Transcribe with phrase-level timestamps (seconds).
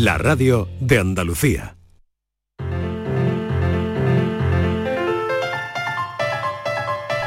[0.00, 1.76] La radio de Andalucía.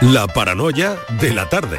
[0.01, 1.77] La paranoia de la tarde.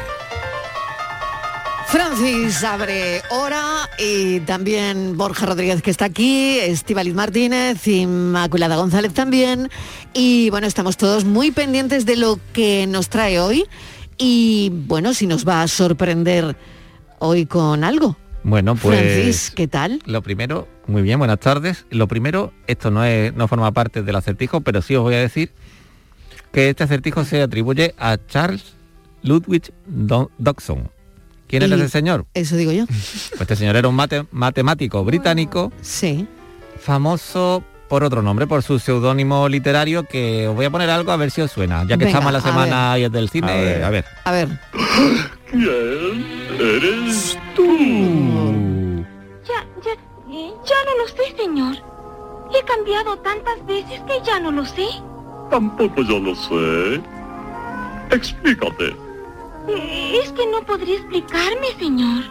[1.87, 9.69] Francis abre hora y también Borja Rodríguez que está aquí, Estivaliz Martínez, Inmaculada González también.
[10.13, 13.65] Y bueno, estamos todos muy pendientes de lo que nos trae hoy
[14.17, 16.55] y bueno, si nos va a sorprender
[17.19, 18.15] hoy con algo.
[18.47, 18.99] Bueno, pues.
[18.99, 19.99] Francis, ¿qué tal?
[20.05, 21.87] Lo primero, muy bien, buenas tardes.
[21.89, 25.19] Lo primero, esto no, es, no forma parte del acertijo, pero sí os voy a
[25.19, 25.51] decir
[26.51, 28.75] que este acertijo se atribuye a Charles
[29.23, 30.91] Ludwig Do- Dodson.
[31.47, 32.27] ¿Quién era Y- ese señor?
[32.35, 32.85] Eso digo yo.
[32.85, 36.27] Pues este señor era un mate- matemático británico Sí.
[36.79, 41.17] famoso por otro nombre, por su seudónimo literario, que os voy a poner algo a
[41.17, 41.81] ver si os suena.
[41.83, 43.83] Ya que Venga, estamos en la semana ahí del cine, A ver.
[43.83, 44.05] a ver.
[44.23, 44.49] A ver.
[45.55, 46.25] ¿Quién
[46.59, 47.65] eres tú?
[49.47, 49.91] Ya, ya,
[50.29, 51.75] eh, ya no lo sé, señor.
[52.53, 54.85] He cambiado tantas veces que ya no lo sé.
[55.49, 57.01] Tampoco yo lo sé.
[58.11, 58.95] Explícate.
[59.69, 62.23] Eh, Es que no podría explicarme, señor.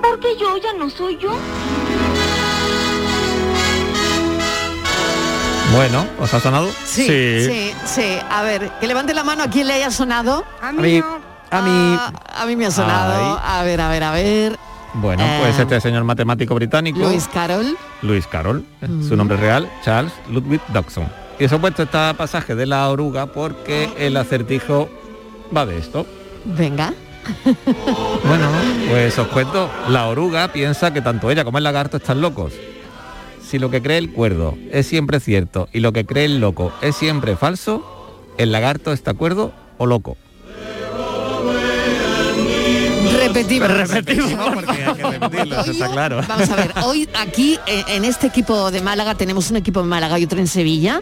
[0.00, 1.32] Porque yo ya no soy yo.
[5.74, 6.70] Bueno, ¿os ha sonado?
[6.84, 10.44] Sí, sí, sí, A ver, que levante la mano a quien le haya sonado.
[10.60, 11.31] A A mí mí, no.
[11.52, 11.96] A mí.
[11.98, 13.40] Ah, a mí me ha sonado.
[13.44, 14.58] A ver, a ver, a ver.
[14.94, 17.76] Bueno, Eh, pues este señor matemático británico, Luis Carol.
[18.02, 18.64] Luis Carroll,
[19.08, 21.08] su nombre real, Charles Ludwig Dodson.
[21.38, 24.90] Y os he puesto este pasaje de la oruga porque el acertijo
[25.56, 26.06] va de esto.
[26.44, 26.92] Venga.
[28.24, 28.48] Bueno,
[28.88, 32.52] pues os cuento, la oruga piensa que tanto ella como el lagarto están locos.
[33.44, 36.72] Si lo que cree el cuerdo es siempre cierto y lo que cree el loco
[36.82, 40.16] es siempre falso, el lagarto está cuerdo o loco.
[43.32, 44.32] Repetimos.
[44.54, 46.20] porque hay que repetirlo, eso está claro.
[46.26, 49.88] Vamos a ver, hoy aquí eh, en este equipo de Málaga tenemos un equipo en
[49.88, 51.00] Málaga y otro en Sevilla.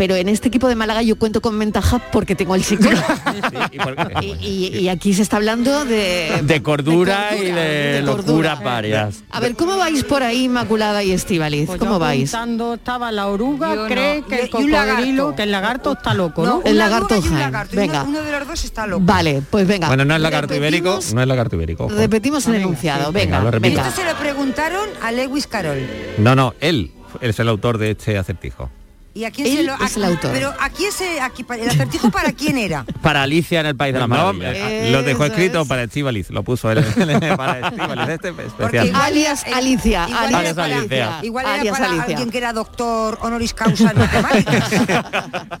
[0.00, 3.02] Pero en este equipo de Málaga yo cuento con ventaja porque tengo el psicólogo.
[3.70, 4.26] ¿Y por qué?
[4.26, 6.40] Y, y- y aquí se está hablando de...
[6.42, 8.26] De cordura y de cordura.
[8.32, 9.22] locuras varias.
[9.30, 11.66] A ver, ¿cómo vais por ahí, Inmaculada y Estivaliz?
[11.66, 12.32] Pues ¿Cómo vais?
[12.32, 14.26] estaba la oruga, Yo cree no.
[14.26, 14.94] que el Y- lagarto.
[14.94, 16.50] cocodrilo, que el lagarto está loco, ¿no?
[16.60, 17.34] No, El lagarto y un
[17.72, 18.04] Venga.
[18.04, 19.02] Uno, de los dos está loco.
[19.04, 19.88] Vale, pues venga.
[19.88, 21.84] Bueno, no es lagarto ibérico, no es lagarto ibérico.
[21.84, 21.94] ojo.
[21.94, 23.08] Repetimos el enunciado.
[23.08, 23.12] sí.
[23.12, 23.76] Venga, Venga, lo repito.
[23.76, 23.88] venga.
[23.90, 25.86] Esto se lo preguntaron a Lewis Carroll.
[26.16, 28.70] No, no, él es el autor de este acertijo.
[29.12, 30.30] ¿Y a quién Él se lo es el autor.
[30.32, 32.84] Pero a quién se aquí el acertijo para quién era?
[33.02, 34.56] Para Alicia en el País de las No, Maravillas.
[34.56, 35.68] eh, lo dejó escrito es.
[35.68, 36.84] para Estivaliz, lo puso él
[37.36, 38.46] para Estivaliz, este Porque
[38.78, 38.86] especial.
[38.86, 41.18] igual Alias Alicia, igual alias era para- Alicia.
[41.22, 42.04] Igual era Alias para Alicia.
[42.04, 44.70] alguien que era doctor honoris causa en matemáticas.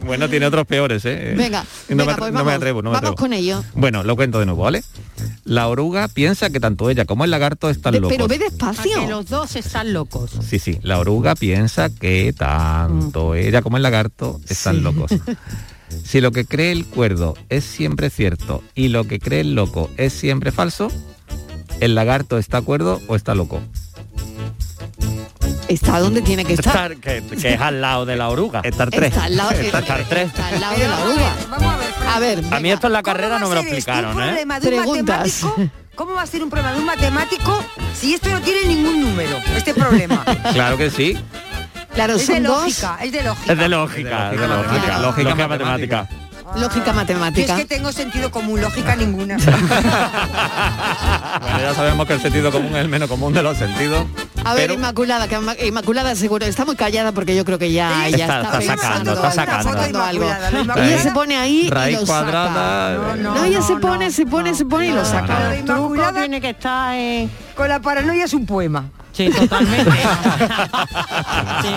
[0.04, 1.34] bueno, tiene otros peores, ¿eh?
[1.36, 2.54] Venga, no, venga, me, pues no me vamos.
[2.54, 3.16] atrevo, no me Vamos atrevo.
[3.16, 3.64] con ello.
[3.74, 4.84] Bueno, lo cuento de nuevo, ¿vale?
[5.44, 8.16] La oruga piensa que tanto ella como el lagarto están De- locos.
[8.16, 9.08] pero ve A que despacio.
[9.08, 10.30] los dos están locos.
[10.48, 14.80] Sí, sí, la oruga piensa que tanto ella como el lagarto están Sí.
[14.82, 15.10] locos.
[16.04, 19.90] Si lo que cree el cuerdo es siempre cierto y lo que cree el loco
[19.96, 20.88] es siempre falso,
[21.80, 23.60] ¿el lagarto está cuerdo o está loco?
[25.66, 26.92] Está donde tiene que estar.
[26.92, 28.60] Estar- que, que es al lado de la oruga.
[28.64, 29.08] Estar tres.
[29.12, 30.26] Está al lado, Estar tres.
[30.28, 31.36] está al lado de la oruga.
[31.50, 31.88] vamos a ver.
[32.08, 34.26] A ver, A mí esto en la ¿Cómo carrera no me lo explicaron, un ¿eh?
[34.26, 35.42] problema de un Preguntas.
[35.44, 35.72] matemático?
[35.94, 37.64] ¿Cómo va a ser un problema de un matemático
[37.98, 39.36] si esto no tiene ningún número?
[39.56, 40.24] Este problema.
[40.52, 41.16] Claro que sí.
[41.94, 42.62] Claro, es de son dos.
[42.62, 43.52] lógica, es de lógica.
[43.52, 44.72] Es de lógica, Es de de lógica.
[44.72, 44.98] lógica.
[44.98, 46.08] Lógica, Lógica matemática.
[46.56, 47.56] Lógica Yo es matemática.
[47.56, 49.36] que tengo sentido común, lógica ninguna.
[51.40, 54.04] Bueno, ya sabemos que el sentido común es el menos común de los sentidos.
[54.44, 57.72] A ver, pero- Inmaculada, que Inma- Inmaculada seguro está muy callada porque yo creo que
[57.72, 60.02] ya, Sí, ya está- está, está sacando, pensando, está sacando.
[60.02, 60.26] algo.
[60.76, 62.94] Ella se pone ahí y lo saca.
[62.96, 65.50] No, no, No, ella no, se no, pone, se pone, se pone y lo saca.
[65.50, 67.30] de truco Inmaculada tiene que estar en...
[67.54, 68.86] con la paranoia es un poema.
[69.20, 69.90] Sí, totalmente.
[71.62, 71.68] Sí.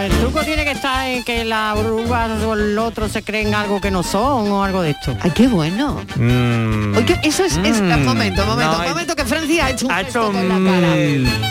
[0.00, 3.78] El truco tiene que estar en que la oruga o el otro se creen algo
[3.80, 5.14] que no son o algo de esto.
[5.20, 6.00] Ay, qué bueno.
[6.16, 8.02] Mm, Oye, eso es, es- Mm.
[8.04, 10.94] momento, momento, No, momento que Francia ha hecho un Ha gesto hecho con la cara.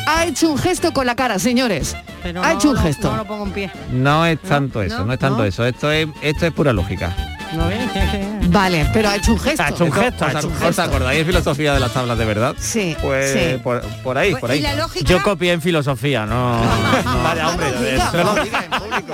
[0.07, 1.95] Ha hecho un gesto con la cara, señores.
[2.23, 3.11] Pero ha no hecho un gesto.
[3.11, 3.71] No lo pongo en pie.
[3.91, 5.43] no es tanto eso, no, es tanto no.
[5.45, 5.63] eso.
[5.65, 7.15] Esto es, esto es pura lógica.
[7.53, 7.79] ¿No ves?
[8.51, 9.63] Vale, pero ha hecho un gesto.
[9.63, 12.17] Ha hecho un gesto, ha ¿Os, hecho un os acordáis de filosofía de las tablas
[12.17, 12.53] de verdad?
[12.59, 13.57] Sí, Pues sí.
[13.63, 14.61] por, por ahí, por y ahí.
[14.61, 15.05] la lógica.
[15.05, 16.61] Yo copié en filosofía, no.
[17.47, 17.71] Hombre.
[18.13, 19.13] No en público.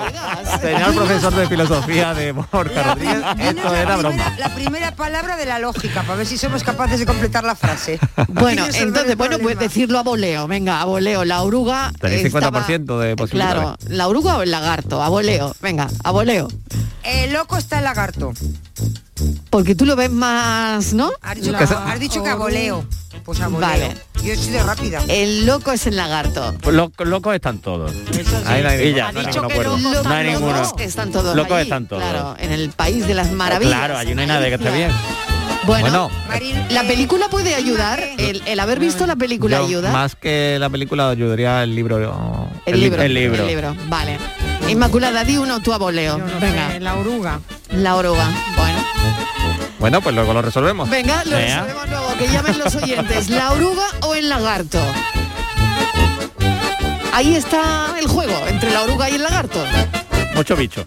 [0.60, 4.34] Señor profesor de filosofía de Borja La, Rodríguez, esto la era primera, broma.
[4.38, 7.98] la primera palabra de la lógica, para ver si somos capaces de completar la frase.
[8.28, 10.48] Bueno, entonces, bueno, pues decirlo a voleo.
[10.48, 11.24] Venga, a voleo.
[11.24, 11.92] La oruga.
[12.00, 13.54] Tenéis estaba- 50% de posibilidades.
[13.54, 15.54] Claro, la oruga o el lagarto, a voleo.
[15.62, 16.48] Venga, a voleo.
[17.04, 18.32] El loco está el lagarto.
[19.50, 21.10] Porque tú lo ves más, ¿no?
[21.22, 22.44] Has dicho, has dicho que a oruga.
[22.46, 22.84] voleo.
[23.24, 23.68] Pues a voleo.
[23.68, 23.94] Vale.
[24.22, 25.02] Yo he sido rápida.
[25.08, 26.54] El loco es el lagarto.
[26.62, 27.92] Pues lo- locos están todos.
[28.46, 29.78] Ahí no hay ya, Ha no hay dicho ninguno que cuerdo.
[29.78, 30.72] no, No hay Locos ninguno.
[30.78, 32.02] están todos Locos allí, están todos.
[32.02, 33.74] Claro, en el país de las maravillas.
[33.76, 34.90] Claro, allí no hay nadie que esté bien.
[35.66, 38.02] Bueno, Bueno, Marín, la película puede ayudar.
[38.16, 39.92] El, el haber visto la película yo, ayuda.
[39.92, 41.96] más que la película ayudaría el libro.
[42.64, 43.42] el, libro, el libro.
[43.42, 43.76] El libro.
[43.88, 44.16] Vale.
[44.68, 46.18] Inmaculada, di uno tú a voleo.
[46.18, 46.70] Yo no Venga.
[46.72, 47.40] sé, la oruga.
[47.70, 48.26] La oruga.
[48.56, 48.78] Bueno.
[49.78, 50.88] Bueno, pues luego lo resolvemos.
[50.90, 51.62] Venga, lo Venga.
[51.62, 52.14] resolvemos luego.
[52.18, 53.30] Que llamen los oyentes.
[53.30, 54.80] ¿La oruga o el lagarto?
[57.12, 59.64] Ahí está el juego entre la oruga y el lagarto.
[60.34, 60.86] Mucho bicho.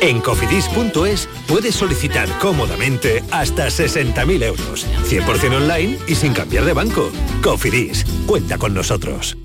[0.00, 4.86] En cofidis.es puedes solicitar cómodamente hasta 60.000 euros.
[5.08, 7.10] 100% online y sin cambiar de banco.
[7.42, 9.36] Cofidis, cuenta con nosotros.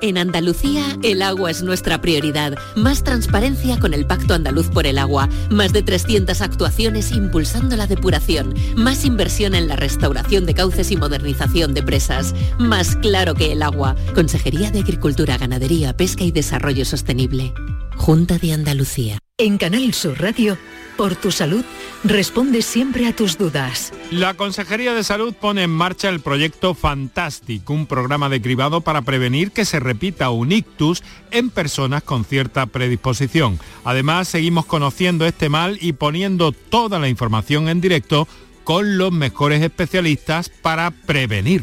[0.00, 2.58] En Andalucía, el agua es nuestra prioridad.
[2.74, 5.28] Más transparencia con el Pacto Andaluz por el Agua.
[5.48, 8.52] Más de 300 actuaciones impulsando la depuración.
[8.74, 12.34] Más inversión en la restauración de cauces y modernización de presas.
[12.58, 13.94] Más claro que el agua.
[14.16, 17.54] Consejería de Agricultura, Ganadería, Pesca y Desarrollo Sostenible.
[18.02, 19.18] Junta de Andalucía.
[19.38, 20.58] En Canal Sur Radio,
[20.96, 21.64] por tu salud,
[22.02, 23.92] responde siempre a tus dudas.
[24.10, 29.02] La Consejería de Salud pone en marcha el proyecto Fantastic, un programa de cribado para
[29.02, 33.60] prevenir que se repita un ictus en personas con cierta predisposición.
[33.84, 38.26] Además, seguimos conociendo este mal y poniendo toda la información en directo
[38.64, 41.62] con los mejores especialistas para prevenir.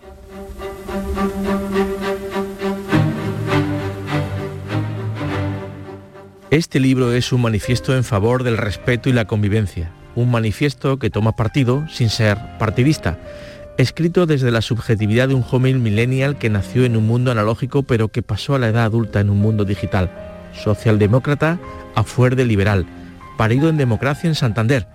[6.51, 11.09] Este libro es un manifiesto en favor del respeto y la convivencia, un manifiesto que
[11.09, 13.17] toma partido sin ser partidista,
[13.77, 18.09] escrito desde la subjetividad de un joven millennial que nació en un mundo analógico pero
[18.09, 20.11] que pasó a la edad adulta en un mundo digital,
[20.51, 21.57] socialdemócrata
[21.95, 22.85] a fuerte liberal,
[23.37, 24.87] parido en democracia en Santander,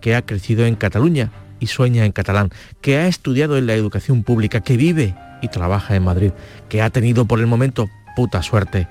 [0.00, 1.30] que ha crecido en Cataluña
[1.60, 2.48] y sueña en catalán,
[2.80, 6.32] que ha estudiado en la educación pública, que vive y trabaja en Madrid,
[6.70, 8.88] que ha tenido por el momento puta suerte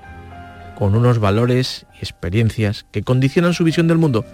[0.81, 4.25] con unos valores y experiencias que condicionan su visión del mundo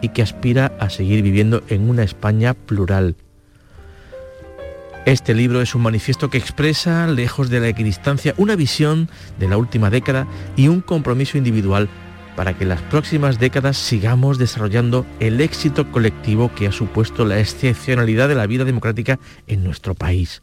[0.00, 3.16] y que aspira a seguir viviendo en una España plural.
[5.04, 9.10] Este libro es un manifiesto que expresa, lejos de la equidistancia, una visión
[9.40, 11.88] de la última década y un compromiso individual
[12.36, 17.40] para que en las próximas décadas sigamos desarrollando el éxito colectivo que ha supuesto la
[17.40, 20.40] excepcionalidad de la vida democrática en nuestro país,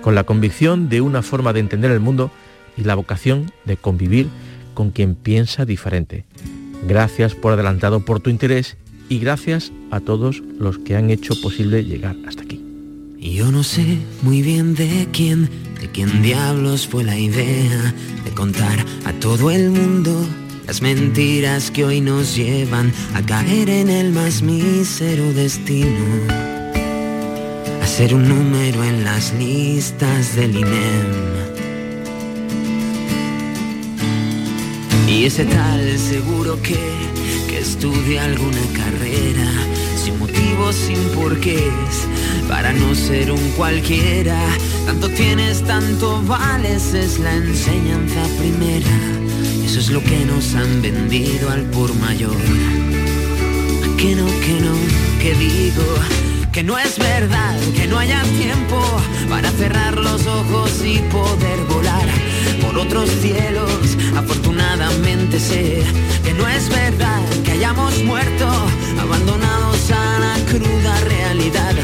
[0.00, 2.30] con la convicción de una forma de entender el mundo
[2.78, 4.30] y la vocación de convivir
[4.76, 6.24] con quien piensa diferente.
[6.86, 8.76] Gracias por adelantado por tu interés
[9.08, 12.62] y gracias a todos los que han hecho posible llegar hasta aquí.
[13.18, 15.48] Yo no sé muy bien de quién,
[15.80, 17.92] de quién diablos fue la idea
[18.24, 20.14] de contar a todo el mundo
[20.66, 26.04] las mentiras que hoy nos llevan a caer en el más mísero destino.
[27.82, 31.45] A ser un número en las listas del INEM.
[35.06, 36.76] Y ese tal seguro que,
[37.48, 39.48] que estudia alguna carrera,
[40.02, 42.08] sin motivos, sin porqués,
[42.48, 44.36] para no ser un cualquiera.
[44.84, 48.98] Tanto tienes, tanto vales, es la enseñanza primera.
[49.64, 52.36] Eso es lo que nos han vendido al por mayor.
[53.96, 54.74] Que no, que no,
[55.20, 55.84] que digo
[56.52, 58.80] que no es verdad, que no haya tiempo
[59.28, 62.08] para cerrar los ojos y poder volar
[62.60, 63.96] por otros cielos.
[64.16, 65.82] Afortunadamente sé
[66.24, 68.48] que no es verdad que hayamos muerto,
[69.00, 71.74] abandonados a la cruda realidad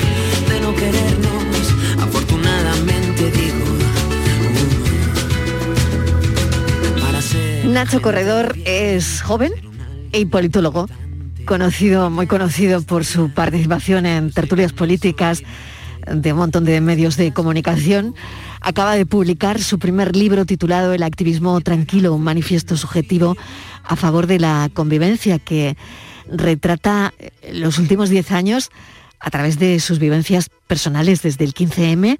[0.48, 1.74] de no querernos.
[2.00, 3.64] Afortunadamente digo.
[6.96, 9.52] Uh, para ser Nacho Corredor es joven
[10.12, 10.88] e politólogo,
[11.46, 15.42] conocido, muy conocido por su participación en tertulias políticas
[16.06, 18.14] de un montón de medios de comunicación.
[18.64, 23.36] Acaba de publicar su primer libro titulado El activismo tranquilo, un manifiesto subjetivo
[23.82, 25.76] a favor de la convivencia que
[26.30, 27.12] retrata
[27.52, 28.70] los últimos 10 años
[29.18, 32.18] a través de sus vivencias personales desde el 15M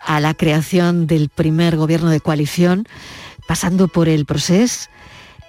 [0.00, 2.86] a la creación del primer gobierno de coalición,
[3.46, 4.88] pasando por el proceso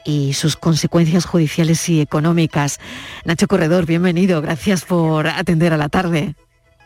[0.04, 2.80] y sus consecuencias judiciales y económicas.
[3.24, 6.36] Nacho Corredor, bienvenido, gracias por atender a la tarde.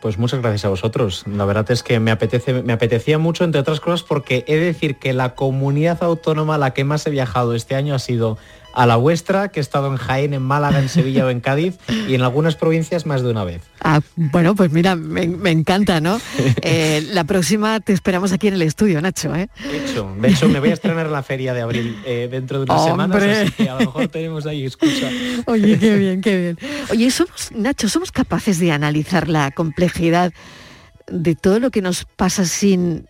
[0.00, 1.24] Pues muchas gracias a vosotros.
[1.26, 4.64] La verdad es que me apetece, me apetecía mucho, entre otras cosas, porque he de
[4.64, 8.38] decir que la comunidad autónoma a la que más he viajado este año ha sido
[8.72, 11.78] a la vuestra, que he estado en Jaén, en Málaga, en Sevilla o en Cádiz
[12.08, 13.62] y en algunas provincias más de una vez.
[13.80, 16.20] Ah, bueno, pues mira, me, encanta, ¿no?
[16.62, 19.34] Eh, la próxima te esperamos aquí en el estudio, Nacho.
[19.34, 19.48] ¿eh?
[19.70, 22.58] De hecho, de hecho me voy a estrenar en la feria de abril eh, dentro
[22.58, 25.08] de unas semanas, así que a lo mejor tenemos ahí escucha.
[25.46, 26.58] Oye, qué bien, qué bien.
[26.90, 30.32] Oye, somos, Nacho, ¿somos capaces de analizar la complejidad
[31.10, 33.06] de todo lo que nos pasa sin...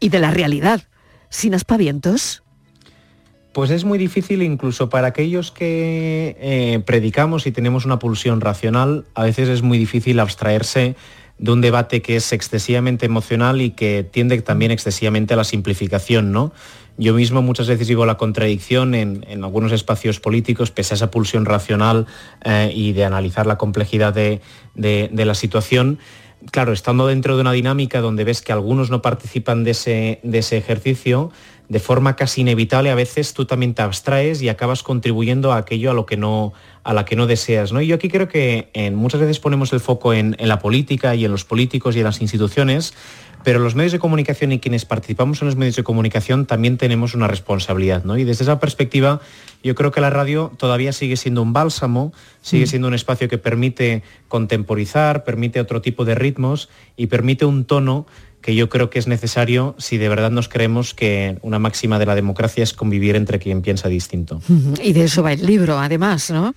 [0.00, 0.82] y de la realidad,
[1.28, 2.42] sin aspavientos?
[3.52, 9.06] Pues es muy difícil incluso para aquellos que eh, predicamos y tenemos una pulsión racional,
[9.14, 10.96] a veces es muy difícil abstraerse
[11.38, 16.32] de un debate que es excesivamente emocional y que tiende también excesivamente a la simplificación,
[16.32, 16.52] ¿no?
[16.98, 21.44] Yo mismo muchas veces vivo la contradicción en, algunos espacios políticos, pese a esa pulsión
[21.44, 22.06] racional
[22.44, 24.40] eh, y de analizar la complejidad de,
[24.74, 26.00] la situación.
[26.50, 31.30] Claro, estando dentro de una dinámica donde ves que algunos no participan de ese ejercicio,
[31.68, 35.90] de forma casi inevitable a veces tú también te abstraes y acabas contribuyendo a aquello
[35.90, 37.70] a lo que no a la que no deseas.
[37.70, 37.82] ¿no?
[37.82, 41.26] Y yo aquí creo que en, muchas veces ponemos el foco en, la política y
[41.26, 42.94] en los políticos y en las instituciones,
[43.44, 47.14] pero los medios de comunicación y quienes participamos en los medios de comunicación también tenemos
[47.14, 48.04] una responsabilidad.
[48.04, 48.16] ¿no?
[48.16, 49.20] Y desde esa perspectiva
[49.62, 52.68] yo creo que la radio todavía sigue siendo un bálsamo, sigue mm.
[52.68, 58.06] siendo un espacio que permite contemporizar, permite otro tipo de ritmos y permite un tono
[58.40, 62.06] que yo creo que es necesario si de verdad nos creemos que una máxima de
[62.06, 64.40] la democracia es convivir entre quien piensa distinto.
[64.82, 66.54] Y de eso va el libro, además, ¿no?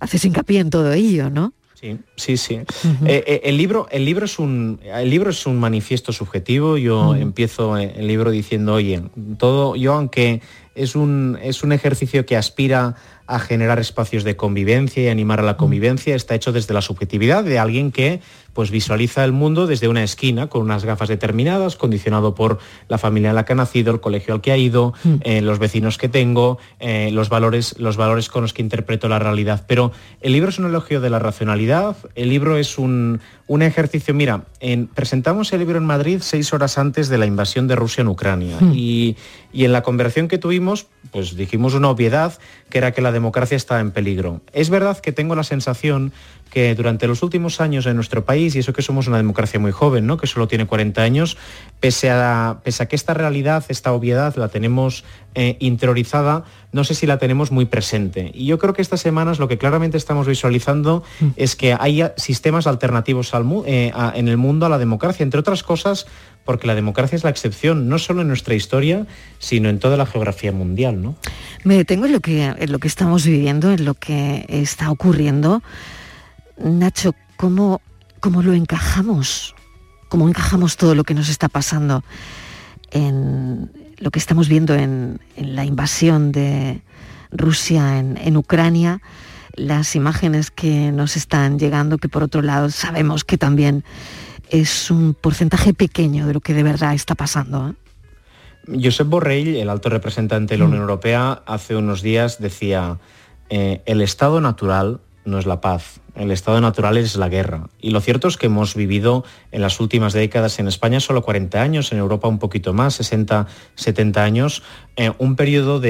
[0.00, 1.52] Haces hincapié en todo ello, ¿no?
[1.80, 2.54] Sí, sí, sí.
[2.54, 6.76] Eh, eh, el, libro, el, libro es un, el libro es un manifiesto subjetivo.
[6.76, 9.00] Yo empiezo el libro diciendo, oye,
[9.38, 10.42] todo, yo aunque
[10.78, 12.94] es un, es un ejercicio que aspira
[13.26, 17.44] a generar espacios de convivencia y animar a la convivencia, está hecho desde la subjetividad
[17.44, 18.22] de alguien que
[18.54, 22.58] pues visualiza el mundo desde una esquina con unas gafas determinadas, condicionado por
[22.88, 25.14] la familia en la que ha nacido, el colegio al que ha ido, mm.
[25.22, 29.18] eh, los vecinos que tengo, eh, los, valores, los valores con los que interpreto la
[29.18, 29.64] realidad.
[29.68, 29.92] Pero
[30.22, 33.20] el libro es un elogio de la racionalidad, el libro es un,
[33.62, 34.44] ejercicio, mira,
[34.94, 38.58] presentamos el libro en Madrid seis horas antes de la invasión de Rusia en Ucrania
[38.60, 38.72] mm.
[38.74, 39.16] y,
[39.52, 42.38] y en la conversación que tuvimos, pues dijimos una obviedad,
[42.68, 44.42] que era que la democracia estaba en peligro.
[44.52, 46.12] Es verdad que tengo la sensación
[46.50, 49.72] que durante los últimos años en nuestro país, y eso que somos una democracia muy
[49.72, 50.16] joven, ¿no?
[50.16, 51.36] que solo tiene 40 años,
[51.80, 56.94] pese a, pese a que esta realidad, esta obviedad la tenemos eh, interiorizada, no sé
[56.94, 58.30] si la tenemos muy presente.
[58.34, 61.26] Y yo creo que estas semanas lo que claramente estamos visualizando mm.
[61.36, 65.62] es que hay sistemas alternativos al, eh, en el mundo a la democracia, entre otras
[65.62, 66.06] cosas
[66.48, 69.04] porque la democracia es la excepción, no solo en nuestra historia,
[69.38, 71.02] sino en toda la geografía mundial.
[71.02, 71.14] ¿no?
[71.62, 75.62] Me detengo en lo que, en lo que estamos viviendo, en lo que está ocurriendo
[76.62, 77.80] Nacho, ¿cómo,
[78.20, 79.54] cómo lo encajamos?
[80.08, 82.02] ¿Cómo encajamos todo lo que nos está pasando
[82.90, 86.82] en lo que estamos viendo en, la invasión de
[87.30, 89.00] Rusia en, Ucrania?
[89.54, 93.82] las imágenes que nos están llegando, que por otro lado sabemos que también
[94.50, 97.70] es un porcentaje pequeño de lo que de verdad está pasando.
[97.70, 98.80] ¿eh?
[98.82, 100.82] Josep Borrell, el alto representante de la Unión mm.
[100.82, 102.98] Europea, hace unos días decía,
[103.50, 107.68] eh, el estado natural no es la paz, el estado natural es la guerra.
[107.80, 111.60] Y lo cierto es que hemos vivido en las últimas décadas en España solo 40
[111.62, 113.46] años, en Europa un poquito más, 60,
[113.76, 114.62] 70 años,
[114.96, 115.80] eh, un periodo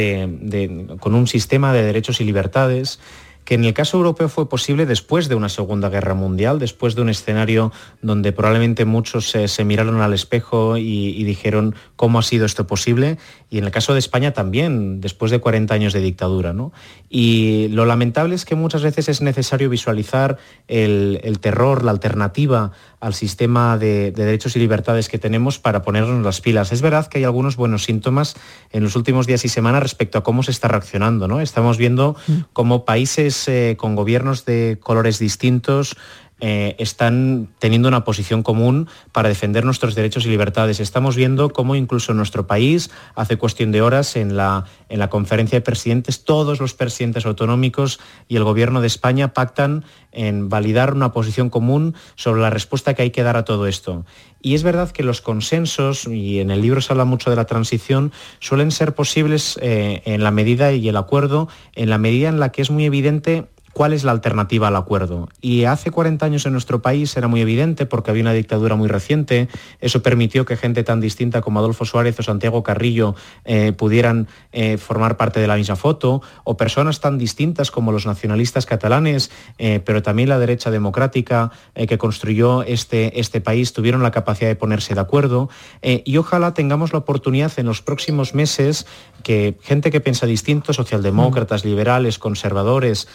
[1.01, 3.01] con un sistema de derechos y libertades
[3.49, 7.01] que en el caso europeo fue posible después de una Segunda Guerra Mundial, después de
[7.01, 12.67] un escenario donde probablemente muchos se, miraron al espejo y, dijeron cómo ha sido esto
[12.67, 13.17] posible,
[13.49, 16.53] y en el caso de España también, después de 40 años de dictadura.
[16.53, 16.73] ¿no?
[17.09, 20.37] Y lo lamentable es que muchas veces es necesario visualizar
[20.67, 26.41] el terror, la alternativa al sistema de, derechos y libertades que tenemos para ponernos las
[26.41, 26.73] pilas.
[26.73, 28.35] Es verdad que hay algunos buenos síntomas
[28.71, 31.29] en los últimos días y semanas respecto a cómo se está reaccionando.
[31.29, 31.41] ¿no?
[31.41, 32.33] Estamos viendo mm.
[32.53, 35.97] cómo países eh, con gobiernos de colores distintos
[36.41, 40.81] eh, están teniendo una posición común para defender nuestros derechos y libertades.
[40.81, 45.11] Estamos viendo cómo incluso en nuestro país, hace cuestión de horas, en la, en la
[45.11, 50.95] conferencia de presidentes, todos los presidentes autonómicos y el Gobierno de España pactan en validar
[50.95, 54.05] una posición común sobre la respuesta que hay que dar a todo esto.
[54.41, 57.47] Y es verdad que los consensos, y en el libro se habla mucho de la
[57.47, 62.39] transición, suelen ser posibles eh, en la medida y el acuerdo, en la medida en
[62.39, 65.29] la que es muy evidente cuál es la alternativa al acuerdo.
[65.41, 68.89] Y hace 40 años en nuestro país era muy evidente porque había una dictadura muy
[68.89, 69.49] reciente,
[69.81, 74.79] eso permitió que gente tan distinta como Adolfo Suárez o Santiago Carrillo eh, pudieran eh,
[74.79, 79.81] formar parte de la misma foto, o personas tan distintas como los nacionalistas catalanes, eh,
[79.85, 84.95] pero también la derecha democrática que construyó este, este país, tuvieron la capacidad de ponerse
[84.95, 85.49] de acuerdo.
[85.83, 88.87] y ojalá tengamos la oportunidad en los próximos meses
[89.23, 93.09] que gente que piensa distinto, socialdemócratas, liberales, conservadores,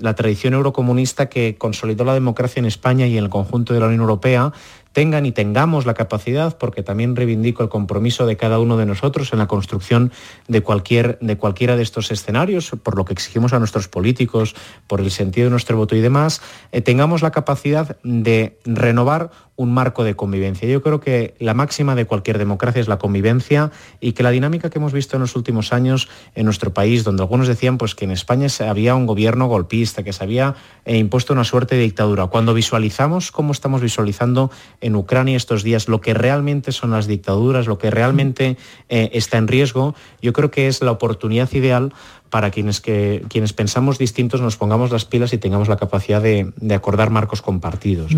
[0.00, 3.86] la tradición eurocomunista que consolidó la democracia en España y en el conjunto de la
[3.86, 4.52] Unión Europea,
[4.96, 9.30] tengan y tengamos la capacidad, porque también reivindico el compromiso de cada uno de nosotros
[9.34, 10.10] en la construcción
[10.48, 15.02] de, cualquier, de cualquiera de estos escenarios, por lo que exigimos a nuestros políticos, por
[15.02, 16.40] el sentido de nuestro voto y demás,
[16.72, 20.68] eh, tengamos la capacidad de renovar un marco de convivencia.
[20.68, 24.70] Yo creo que la máxima de cualquier democracia es la convivencia y que la dinámica
[24.70, 28.04] que hemos visto en los últimos años en nuestro país, donde algunos decían pues, que
[28.04, 32.26] en España había un gobierno golpista, que se había eh, impuesto una suerte de dictadura,
[32.26, 37.66] cuando visualizamos cómo estamos visualizando en Ucrania estos días lo que realmente son las dictaduras,
[37.66, 38.56] lo que realmente
[38.88, 41.92] eh, está en riesgo, yo creo que es la oportunidad ideal
[42.30, 46.52] para quienes, que, quienes pensamos distintos nos pongamos las pilas y tengamos la capacidad de,
[46.74, 48.12] acordar marcos compartidos.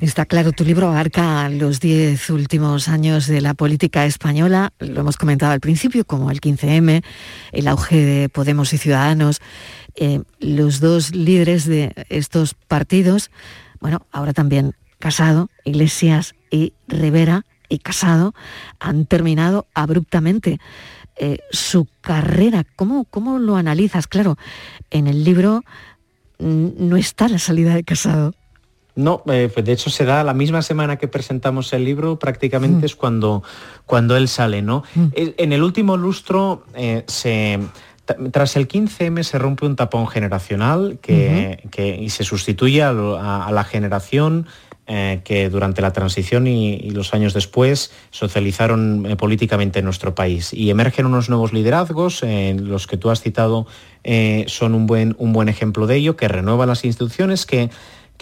[0.00, 5.16] Está claro, tu libro abarca los diez últimos años de la política española, lo hemos
[5.16, 7.04] comentado al principio, como el 15M,
[7.52, 9.40] el auge de Podemos y Ciudadanos,
[9.94, 13.30] eh, los dos líderes de estos partidos,
[13.80, 18.34] bueno, ahora también Casado, Iglesias y Rivera y Casado
[18.80, 20.58] han terminado abruptamente
[21.16, 22.64] eh, su carrera.
[22.76, 24.08] ¿Cómo, ¿Cómo lo analizas?
[24.08, 24.36] Claro,
[24.90, 25.62] en el libro
[26.40, 28.34] mm, no está la salida de Casado.
[28.96, 32.82] No, eh, pues de hecho se da la misma semana que presentamos el libro, prácticamente
[32.82, 32.84] mm.
[32.84, 33.42] es cuando,
[33.86, 34.84] cuando él sale, ¿no?
[34.94, 35.06] Mm.
[35.14, 37.58] En el último lustro eh, se,
[38.30, 41.58] tras el 15M se rompe un tapón generacional que,
[42.00, 44.46] y se sustituye a, la generación
[44.86, 50.52] eh, que durante la transición y, los años después socializaron políticamente en nuestro país.
[50.52, 53.66] Y emergen unos nuevos liderazgos, los que tú has citado
[54.46, 57.70] son un buen, un buen ejemplo de ello, que renuevan las instituciones, que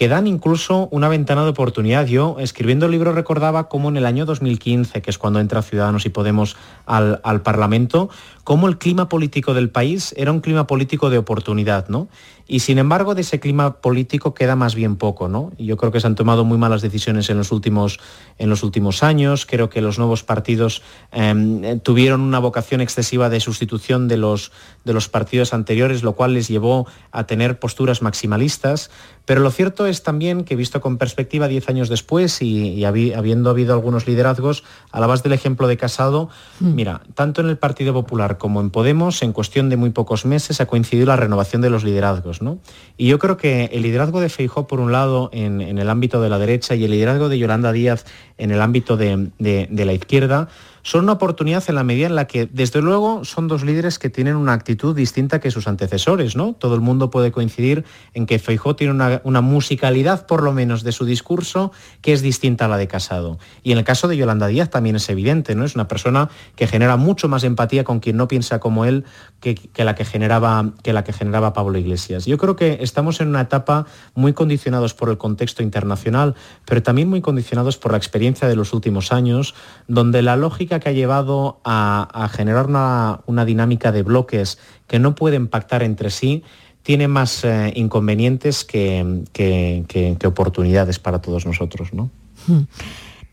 [0.03, 2.07] que dan incluso una ventana de oportunidad.
[2.07, 6.07] Yo, escribiendo el libro, recordaba cómo en el año 2015, que es cuando entra Ciudadanos
[6.07, 8.11] y Podemos al, al Parlamento,
[8.45, 12.09] cómo el clima político del país era un clima político de oportunidad, ¿no?
[12.49, 15.53] Y sin embargo, de ese clima político queda más bien poco, ¿no?
[15.57, 18.01] Y yo creo que se han tomado muy malas decisiones en los últimos,
[18.37, 19.47] en los últimos años.
[19.47, 24.53] Creo que los nuevos partidos em, tuvieron una vocación excesiva de sustitución de los,
[24.85, 28.91] de los partidos anteriores, lo cual les llevó a tener posturas maximalistas.
[29.25, 33.73] Pero lo cierto es también que, visto con perspectiva diez años después y, habiendo habido
[33.73, 36.29] algunos liderazgos, a la base del ejemplo de Casado,
[36.59, 36.75] mm.
[36.75, 40.61] mira, tanto en el Partido Popular como en Podemos, en cuestión de muy pocos meses
[40.61, 42.43] ha coincidido la renovación de los liderazgos.
[42.43, 42.59] ¿no?
[42.97, 46.29] Y yo creo que el liderazgo de Feijó, por un lado, en, el ámbito de
[46.29, 48.05] la derecha y el liderazgo de Yolanda Díaz
[48.39, 50.49] en el ámbito de la izquierda,
[50.83, 54.11] son una oportunidad en la medida en la que, desde luego, son dos líderes que
[54.11, 56.55] tienen una actitud distinta que sus antecesores, ¿no?
[56.55, 60.93] Todo el mundo puede coincidir en que Feijó tiene una, musicalidad, por lo menos, de
[60.93, 63.39] su discurso que es distinta a la de Casado.
[63.63, 65.65] Y en el caso de Yolanda Díaz también es evidente, ¿no?
[65.65, 69.05] Es una persona que genera mucho más empatía con quien no piensa como él
[69.41, 72.27] que, la, que, generaba, que la que generaba Pablo Iglesias.
[72.27, 77.09] Yo creo que estamos en una etapa muy condicionados por el contexto internacional, pero también
[77.09, 79.55] muy condicionados por la experiencia de los últimos años,
[79.89, 85.49] donde la lógica que ha llevado a, generar una, dinámica de bloques que no pueden
[85.49, 86.43] pactar entre sí
[86.83, 91.93] tiene más eh, inconvenientes que, oportunidades para todos nosotros.
[91.93, 92.11] ¿no?
[92.47, 92.63] Hmm.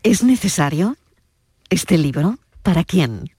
[0.02, 0.96] ¿Es necesario
[1.68, 2.38] este libro?
[2.62, 3.30] ¿Para quién?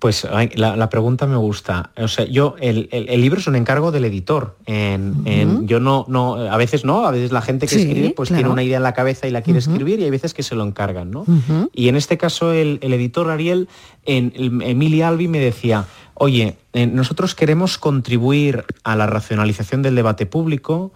[0.00, 1.90] Pues la, pregunta me gusta.
[1.98, 2.88] O sea, yo el,
[3.20, 4.56] libro es un encargo del editor.
[4.64, 8.48] En, yo no, no, a veces no, a veces la gente que escribe pues tiene
[8.48, 10.64] una idea en la cabeza y la quiere escribir y hay veces que se lo
[10.64, 11.26] encargan, ¿no?
[11.74, 13.68] Y en este caso el, editor Ariel,
[14.06, 14.32] en,
[14.62, 15.84] Emilia Albi me decía,
[16.14, 20.92] oye, eh, nosotros queremos contribuir a la racionalización del debate público,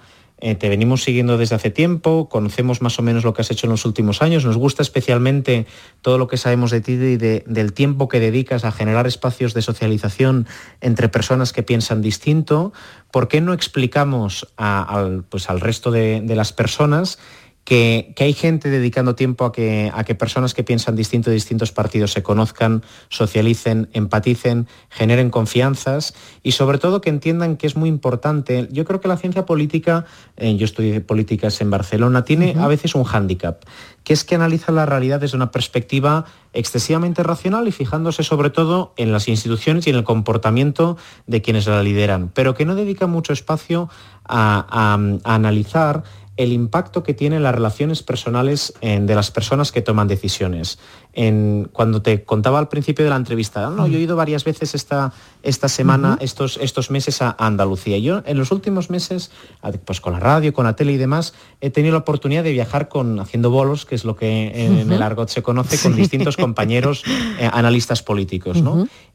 [0.46, 3.66] eh, te venimos siguiendo desde hace tiempo, conocemos más o menos lo que has hecho
[3.66, 5.64] en los últimos años, nos gusta especialmente
[6.02, 9.62] todo lo que sabemos de ti y del tiempo que dedicas a generar espacios de
[9.62, 10.46] socialización
[10.82, 12.74] entre personas que piensan distinto.
[13.10, 17.18] ¿Por qué no explicamos al, pues, al resto de las personas
[17.64, 21.72] que, hay gente dedicando tiempo a que, a que personas que piensan distinto de distintos
[21.72, 27.88] partidos se conozcan, socialicen, empaticen, generen confianzas y sobre todo que entiendan que es muy
[27.88, 28.68] importante.
[28.70, 30.04] Yo creo que la ciencia política,
[30.36, 33.62] eh, yo estudié políticas en Barcelona, tiene a veces un hándicap,
[34.04, 38.92] que es que analiza la realidad desde una perspectiva excesivamente racional y fijándose sobre todo
[38.96, 43.06] en las instituciones y en el comportamiento de quienes la lideran, pero que no dedica
[43.06, 43.88] mucho espacio
[44.26, 46.04] a analizar
[46.36, 50.78] el impacto que tienen las relaciones personales de las personas que toman decisiones.
[51.14, 54.74] En, cuando te contaba al principio de la entrevista, no, yo he ido varias veces
[54.74, 57.98] esta, esta semana, estos, estos meses a Andalucía.
[57.98, 59.30] Yo en los últimos meses,
[59.84, 62.88] pues con la radio, con la tele y demás, he tenido la oportunidad de viajar
[62.88, 67.04] con, haciendo bolos, que es lo que en, el argot se conoce, con distintos compañeros
[67.38, 68.62] eh, analistas políticos.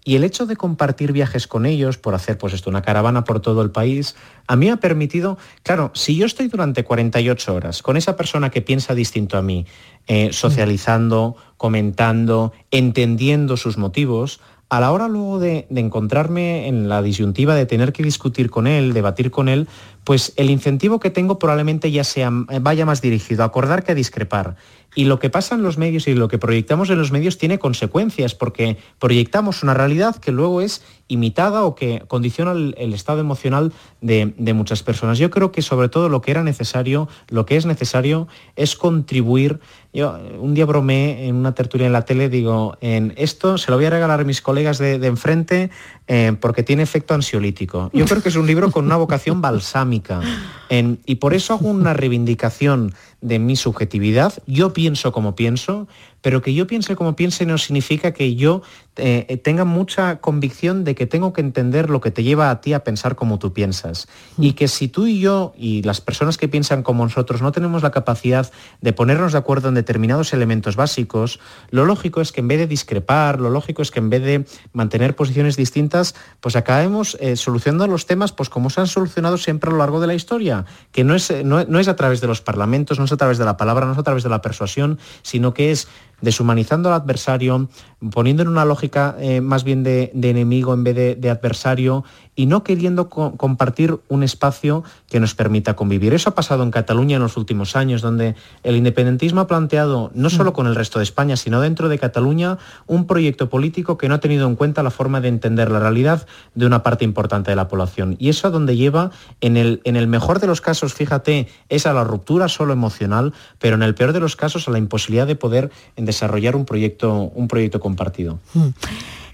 [0.05, 3.41] Y el hecho de compartir viajes con ellos, por hacer pues esto, una caravana por
[3.41, 4.15] todo el país,
[4.47, 8.49] a mí me ha permitido, claro, si yo estoy durante 48 horas con esa persona
[8.49, 9.65] que piensa distinto a mí,
[10.11, 17.53] eh, socializando, comentando, entendiendo sus motivos, a la hora luego de, encontrarme en la disyuntiva
[17.53, 19.67] de tener que discutir con él, debatir con él,
[20.03, 23.95] pues el incentivo que tengo probablemente ya sea, vaya más dirigido a acordar que a
[23.95, 24.55] discrepar.
[24.99, 27.57] Y lo que pasa en los medios y lo que proyectamos en los medios tiene
[27.57, 33.71] consecuencias, porque proyectamos una realidad que luego es imitada o que condiciona el, estado emocional
[34.01, 35.17] de, muchas personas.
[35.17, 39.61] Yo creo que sobre todo lo que era necesario, lo que es necesario es contribuir
[39.91, 43.77] yo un día bromeé en una tertulia en la tele, digo, en esto se lo
[43.77, 45.71] voy a regalar a mis colegas de, enfrente
[46.07, 47.89] eh, porque tiene efecto ansiolítico.
[47.91, 50.21] Yo creo que es un libro con una vocación balsámica
[50.69, 54.33] y por eso hago una reivindicación de mi subjetividad.
[54.45, 55.87] Yo pienso como pienso,
[56.21, 58.61] pero que yo piense como piense no significa que yo
[58.95, 62.73] eh, tenga mucha convicción de que tengo que entender lo que te lleva a ti
[62.73, 64.07] a pensar como tú piensas.
[64.37, 64.43] Mm.
[64.43, 67.81] Y que si tú y yo y las personas que piensan como nosotros no tenemos
[67.81, 68.51] la capacidad
[68.81, 72.67] de ponernos de acuerdo en determinados elementos básicos, lo lógico es que en vez de
[72.67, 77.87] discrepar, lo lógico es que en vez de mantener posiciones distintas, pues acabemos eh, solucionando
[77.87, 81.03] los temas pues como se han solucionado siempre a lo largo de la historia, que
[81.03, 83.45] no es, no, no es a través de los parlamentos, no es a través de
[83.45, 85.87] la palabra, no es a través de la persuasión, sino que es
[86.21, 87.69] deshumanizando al adversario,
[88.11, 92.03] poniendo en una lógica eh, más bien de, enemigo en vez de, adversario
[92.39, 96.13] y no queriendo compartir un espacio que nos permita convivir.
[96.13, 100.29] Eso ha pasado en Cataluña en los últimos años, donde el independentismo ha planteado, no
[100.29, 104.15] solo con el resto de España, sino dentro de Cataluña, un proyecto político que no
[104.15, 107.57] ha tenido en cuenta la forma de entender la realidad de una parte importante de
[107.57, 108.15] la población.
[108.19, 111.85] Y eso a donde lleva, en el, en el mejor de los casos, fíjate, es
[111.87, 115.27] a la ruptura solo emocional, pero en el peor de los casos a la imposibilidad
[115.27, 118.39] de poder desarrollar un proyecto, un proyecto compartido.
[118.53, 118.69] Mm.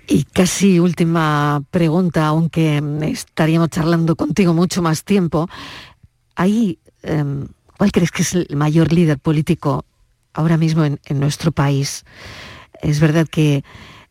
[0.07, 5.49] Y casi última pregunta, aunque estaríamos charlando contigo mucho más tiempo.
[6.35, 9.85] Ahí, em, ¿cuál crees que es el mayor líder político
[10.33, 12.05] ahora mismo en, nuestro país?
[12.81, 13.63] Es verdad que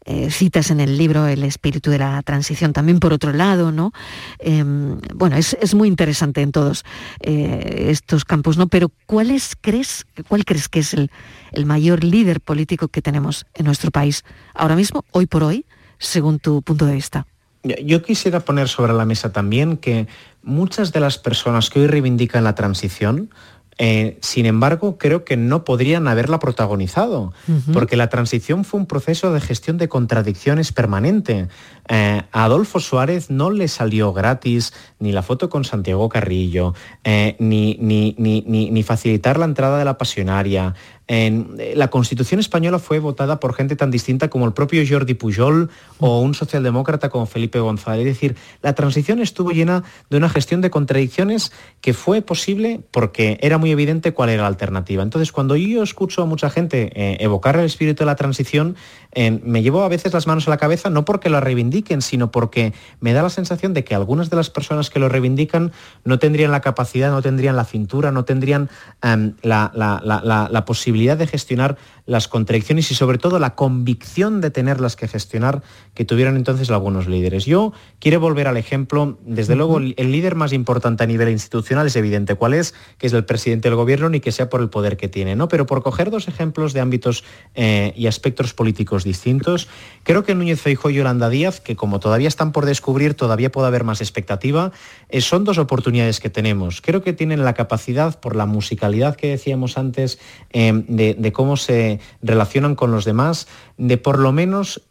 [0.07, 3.92] eh, citas en el libro el espíritu de la transición también por otro lado, ¿no?
[4.40, 6.85] Em, bueno, es, muy interesante en todos
[7.20, 8.66] eh, estos campos, ¿no?
[8.66, 11.11] Pero ¿cuál crees, cuál crees que es el,
[11.52, 15.64] el mayor líder político que tenemos en nuestro país ahora mismo, hoy por hoy,
[16.05, 17.27] según tu punto de vista?
[17.62, 20.07] Yo quisiera poner sobre la mesa también que
[20.43, 23.31] muchas de las personas que hoy reivindican la transición
[23.79, 27.33] eh, sin embargo, creo que no podrían haberla protagonizado,
[27.73, 31.49] porque la transición fue un proceso de gestión de contradicciones permanente.
[31.88, 37.37] Eh, a Adolfo Suárez no le salió gratis ni la foto con Santiago Carrillo, eh,
[37.40, 40.75] ni, ni, ni, facilitar la entrada de la pasionaria,
[41.07, 45.71] eh, la Constitución española fue votada por gente tan distinta como el propio Jordi Pujol
[45.99, 48.07] o un socialdemócrata como Felipe González.
[48.07, 53.38] Es decir, la transición estuvo llena de una gestión de contradicciones que fue posible porque
[53.43, 55.03] era muy evidente cuál era la alternativa.
[55.03, 58.77] Entonces, cuando yo escucho a mucha gente eh, evocar el espíritu de la transición,
[59.12, 62.31] eh, me llevo a veces las manos a la cabeza no porque la reivindiquen, sino
[62.31, 65.73] porque me da la sensación de que algunas de las personas que lo reivindican
[66.05, 68.71] no tendrían la capacidad, no tendrían la cintura, no tendrían
[69.03, 71.76] em, la posibilidad de gestionar
[72.07, 75.62] las contradicciones y sobre todo la convicción de tenerlas que gestionar
[75.95, 77.47] que tuvieron entonces algunos líderes.
[77.47, 81.97] Yo quiero volver al ejemplo, desde luego el líder más importante a nivel institucional es
[81.97, 84.97] evidente cuál es, que es el presidente del gobierno ni que sea por el poder
[84.97, 85.49] que tiene, ¿no?
[85.49, 89.69] Pero por coger dos ejemplos de ámbitos eh, y aspectos políticos distintos,
[90.03, 93.69] creo que Núñez Feijóo y Yolanda Díaz, que como todavía están por descubrir, todavía puede
[93.69, 94.73] haber más expectativa,
[95.09, 96.81] eh, son dos oportunidades que tenemos.
[96.81, 100.19] Creo que tienen la capacidad, por la musicalidad que decíamos antes,
[100.51, 104.83] eh, de, cómo se relacionan con los demás, de por lo menos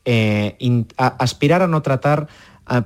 [0.97, 2.27] aspirar a no tratar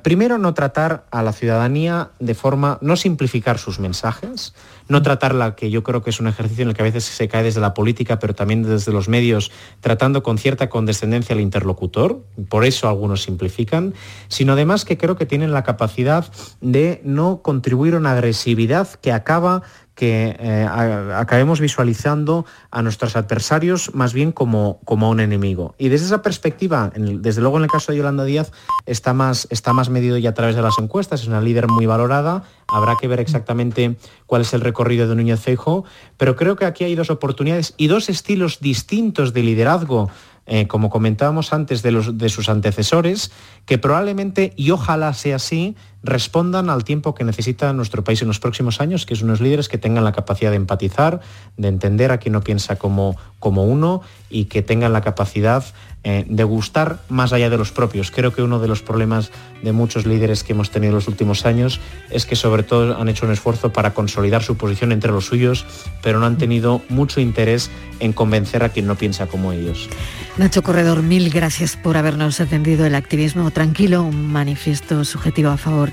[0.02, 4.56] primero, no tratar a la ciudadanía de forma, no simplificar sus mensajes,
[4.88, 7.28] no tratarla, que yo creo que es un ejercicio en el que a veces se
[7.28, 12.24] cae desde la política, pero también desde los medios, tratando con cierta condescendencia al interlocutor,
[12.50, 13.94] por eso algunos simplifican,
[14.30, 16.26] sino además que creo que tienen la capacidad
[16.60, 19.62] de no contribuir a una agresividad que acaba
[19.98, 20.68] que eh,
[21.16, 25.74] acabemos visualizando a nuestros adversarios más bien como, como un enemigo.
[25.80, 28.52] Y desde esa perspectiva, desde luego en el caso de Yolanda Díaz,
[28.86, 31.88] está más, está más medido ya a través de las encuestas, es una líder muy
[31.88, 35.84] valorada, habrá que ver exactamente cuál es el recorrido de Núñez Feijo,
[36.16, 40.12] pero creo que aquí hay dos oportunidades y dos estilos distintos de liderazgo
[40.50, 43.32] eh, como comentábamos antes, de, los, de sus antecesores,
[43.66, 45.76] que probablemente, y ojalá sea así,
[46.08, 49.70] respondan al tiempo que necesita nuestro país en los próximos años, que es unos líderes
[49.70, 51.22] que tengan la capacidad de empatizar,
[51.58, 55.64] de entender a quien no piensa como, como uno y que tengan la capacidad
[56.10, 58.12] eh, de gustar más allá de los propios.
[58.12, 59.30] Creo que uno de los problemas
[59.62, 63.10] de muchos líderes que hemos tenido en los últimos años es que sobre todo han
[63.10, 65.66] hecho un esfuerzo para consolidar su posición entre los suyos,
[66.02, 69.90] pero no han tenido mucho interés en convencer a quien no piensa como ellos.
[70.38, 75.92] Nacho Corredor, mil gracias por habernos atendido el activismo tranquilo, un manifiesto subjetivo a favor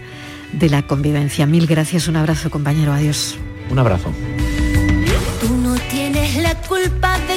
[0.53, 1.45] de la convivencia.
[1.45, 3.37] Mil gracias, un abrazo compañero, adiós.
[3.69, 4.13] Un abrazo.
[5.41, 7.34] Tú no tienes la culpa de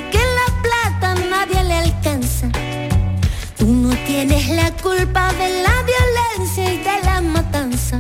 [4.08, 8.00] tienes la culpa de la violencia y de la matanza.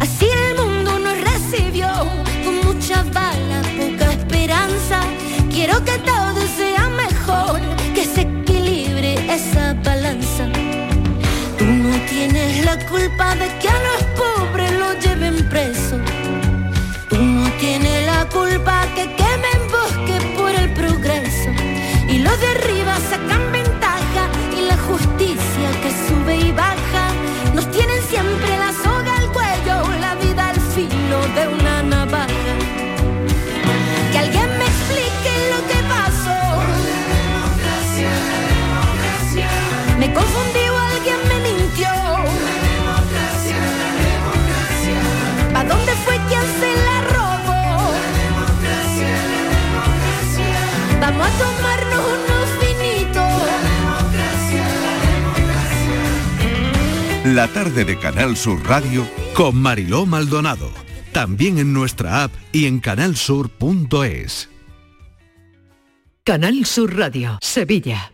[0.00, 1.88] Así el mundo nos recibió
[2.44, 5.00] con mucha bala, poca esperanza.
[5.52, 7.60] Quiero que todo sea mejor,
[7.94, 10.44] que se equilibre esa balanza.
[11.56, 15.96] Tú no tienes la culpa de que a los pobres lo lleven preso.
[17.08, 21.50] Tú no tienes la culpa que quemen bosque por el progreso.
[22.08, 22.54] Y los de
[46.86, 47.92] la robó?
[51.00, 53.34] Vamos a tomarnos unos vinitos.
[57.34, 60.70] La tarde de Canal Sur Radio con Mariló Maldonado.
[61.12, 64.48] También en nuestra app y en canalsur.es.
[66.24, 68.13] Canal Sur Radio, Sevilla.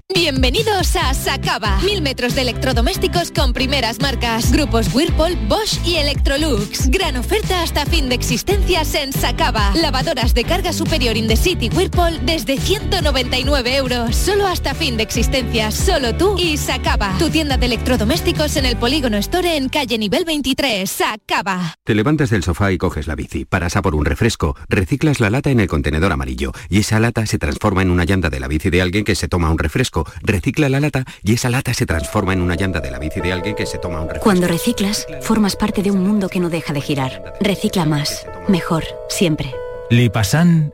[0.13, 1.79] Bienvenidos a Sacaba.
[1.83, 4.51] Mil metros de electrodomésticos con primeras marcas.
[4.51, 6.89] Grupos Whirlpool, Bosch y Electrolux.
[6.89, 9.73] Gran oferta hasta fin de existencias en Sacaba.
[9.75, 14.15] Lavadoras de carga superior in the city Whirlpool desde 199 euros.
[14.15, 15.75] Solo hasta fin de existencias.
[15.75, 17.15] Solo tú y Sacaba.
[17.17, 20.89] Tu tienda de electrodomésticos en el Polígono Store en calle nivel 23.
[20.89, 21.75] Sacaba.
[21.83, 25.29] Te levantas del sofá y coges la bici, paras a por un refresco, reciclas la
[25.29, 28.47] lata en el contenedor amarillo y esa lata se transforma en una llanta de la
[28.47, 31.85] bici de alguien que se toma un refresco, recicla la lata y esa lata se
[31.85, 34.23] transforma en una llanta de la bici de alguien que se toma un refresco.
[34.23, 37.33] Cuando reciclas, formas parte de un mundo que no deja de girar.
[37.39, 39.53] Recicla más, mejor, siempre.
[39.89, 40.73] Lipasan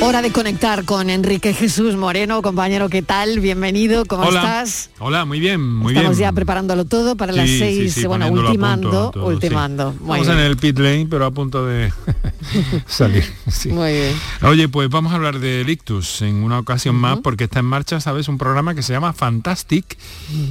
[0.00, 3.40] Hora de conectar con Enrique Jesús Moreno, compañero, ¿qué tal?
[3.40, 4.40] Bienvenido, ¿cómo Hola.
[4.40, 4.90] estás?
[4.98, 6.28] Hola, muy bien, muy Estamos bien.
[6.28, 9.34] ya preparándolo todo para las Sí, seis, sí, bueno, ultimando, punto todo, sí.
[9.36, 9.90] ultimando.
[9.92, 10.38] Estamos bien.
[10.38, 11.90] en el pit lane, pero a punto de
[12.86, 13.24] salir.
[13.70, 14.14] Muy bien.
[14.42, 17.98] Oye, pues vamos a hablar de Ictus en una ocasión más porque está en marcha,
[17.98, 18.28] ¿sabes?
[18.28, 19.96] Un programa que se llama Fantastic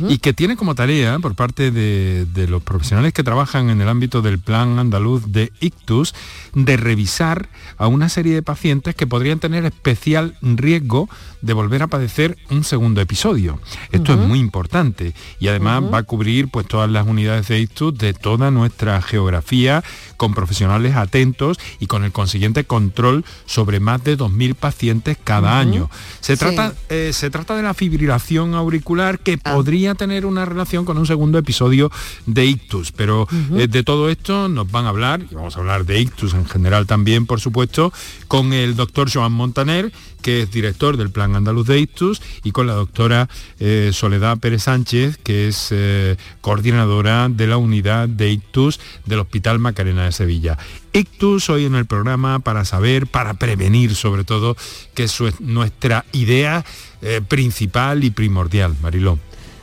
[0.10, 3.88] y que tiene como tarea por parte de, de los profesionales que trabajan en el
[3.88, 6.16] ámbito del plan andaluz de Ictus
[6.56, 11.10] de revisar a una serie de pacientes que podrían tener especial riesgo
[11.42, 13.60] de volver a padecer un segundo episodio.
[13.92, 17.98] Esto es muy importante y además va a cubrir pues todas las unidades de Ictus
[17.98, 19.84] de toda nuestra geografía
[20.18, 25.90] con profesionales atentos y con el consiguiente control sobre más de 2.000 pacientes cada año.
[26.22, 26.40] Se Sí.
[26.40, 31.06] trata, eh, se trata de la fibrilación auricular que podría tener una relación con un
[31.06, 31.92] segundo episodio
[32.26, 35.86] de ictus, pero eh, de todo esto nos van a hablar, y vamos a hablar
[35.86, 37.92] de ictus en general también, por supuesto,
[38.28, 42.68] con el doctor Joan Montaner, que es director del Plan Andaluz de Ictus, y con
[42.68, 48.80] la doctora eh, Soledad Pérez Sánchez, que es eh, coordinadora de la unidad de Ictus
[49.06, 50.58] del Hospital Macarena de Sevilla.
[50.94, 54.56] Ictus hoy en el programa para saber, para prevenir sobre todo,
[54.94, 56.64] que es nuestra idea
[57.02, 59.20] eh, principal y primordial, Mariló.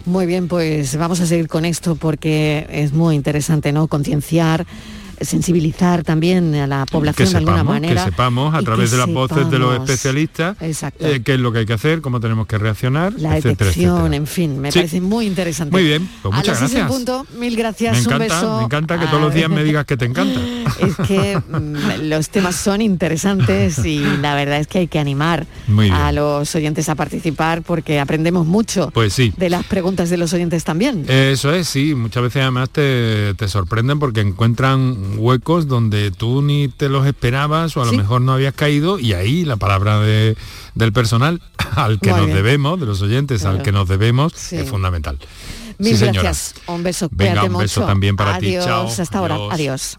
[0.07, 3.87] Muy bien, pues vamos a seguir con esto porque es muy interesante, ¿no?
[3.87, 4.67] Concienciar,
[5.21, 8.05] sensibilizar también a la población que de alguna manera.
[8.05, 11.07] que sepamos a través de las voces de los especialistas Exacto.
[11.07, 13.97] eh, qué es lo que hay que hacer, cómo tenemos que reaccionar, La etcétera, detección,
[13.99, 14.17] etcétera.
[14.17, 14.79] en fin, me Sí.
[14.79, 15.73] parece muy interesante.
[15.73, 16.91] Muy bien, pues a muchas las gracias.
[16.91, 18.59] punto, mil gracias, Me un encanta, beso.
[18.59, 20.41] me encanta que A todos los días me digas que te encanta.
[20.79, 25.47] Es que mm, los temas son interesantes y la verdad es que hay que animar
[25.93, 29.33] a los oyentes a participar porque aprendemos mucho Pues sí.
[29.37, 31.05] de las preguntas de los oyentes también.
[31.09, 36.69] Eso es, sí, muchas veces además te, te sorprenden porque encuentran huecos donde tú ni
[36.69, 40.37] te los esperabas o a lo mejor no habías caído y ahí la palabra de-
[40.75, 41.41] del personal
[41.77, 42.37] al que Muy nos bien.
[42.37, 44.57] debemos, de los oyentes al que nos debemos, Sí.
[44.57, 45.19] es fundamental.
[45.79, 46.55] Mil sí, gracias.
[46.67, 47.09] Un beso.
[47.11, 47.87] Venga, un beso mucho.
[47.89, 48.55] también para ti.
[48.63, 48.87] Chao.
[48.87, 49.35] Hasta ahora.
[49.37, 49.53] Adiós.
[49.53, 49.99] Adiós.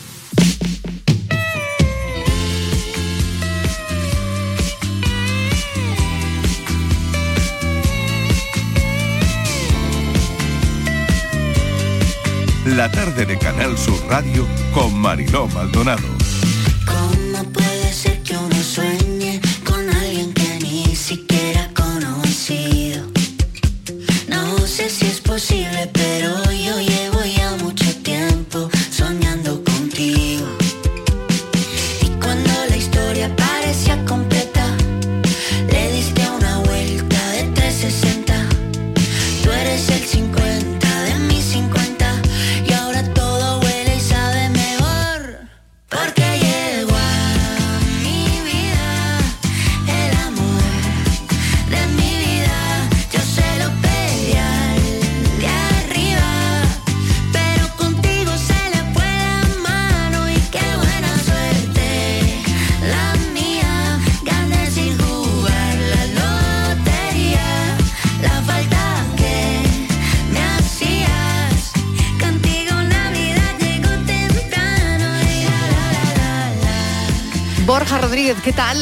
[12.75, 16.07] La tarde de Canal Sur Radio con Mariló Maldonado.
[16.85, 23.05] ¿Cómo puede ser que uno sueñe con alguien que ni siquiera ha conocido?
[24.29, 26.50] No sé si es posible, pero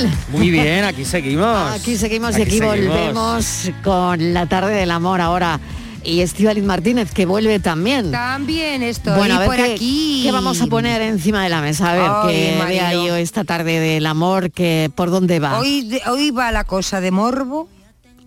[0.08, 0.18] tal?
[0.32, 1.72] Muy bien, aquí seguimos.
[1.72, 2.78] Aquí seguimos y Aquí aquí seguimos.
[2.96, 5.60] volvemos con la tarde del amor ahora.
[6.02, 8.12] Y Estivaliz Martínez, que vuelve también.
[8.12, 10.22] También estoy Bueno, a ver por qué, aquí.
[10.24, 11.92] qué vamos a poner encima de la mesa.
[11.92, 15.60] A ver, Ay, que vea yo esta tarde del amor, que por dónde va.
[15.60, 17.68] Hoy, hoy va la cosa de morbo.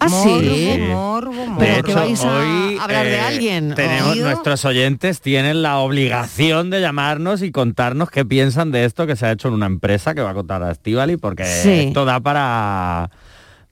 [0.04, 0.78] ¿Ah, sí?
[0.88, 1.56] morbo, morbo.
[1.58, 3.74] Pero De que hecho, vais a hoy, hablar de eh, alguien.
[3.74, 9.16] Tenemos, nuestros oyentes tienen la obligación de llamarnos y contarnos qué piensan de esto que
[9.16, 11.70] se ha hecho en una empresa que va a contar a Estivali, porque Sí.
[11.88, 13.10] esto da para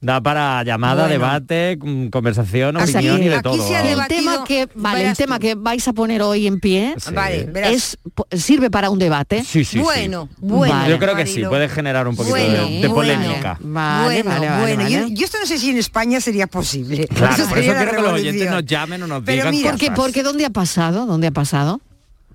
[0.01, 1.09] da para llamada, Bueno.
[1.13, 3.67] debate, mm, conversación, opinión y de aquí todo.
[3.67, 3.99] se ha vamos.
[4.01, 7.97] el tema que vale, el tema que vais a poner hoy en pie Vale, es
[8.31, 9.43] sirve para un debate.
[9.43, 9.79] Sí, sí, sí.
[9.79, 10.73] Bueno, bueno.
[10.73, 10.89] Vale.
[10.89, 13.57] Yo creo que sí, puede generar un poquito Bueno, de, polémica.
[13.61, 14.89] Vale, bueno, vale, vale, bueno.
[14.89, 15.13] Yo, vale.
[15.13, 17.07] yo esto no sé si en España sería posible.
[17.07, 19.69] Claro, por sería eso quiero que los oyentes nos llamen o nos Pero digan mira,
[19.71, 19.87] ¿Por qué?
[19.87, 19.99] cosas.
[19.99, 21.05] Porque ¿dónde ha pasado?
[21.05, 21.79] ¿Dónde ha pasado?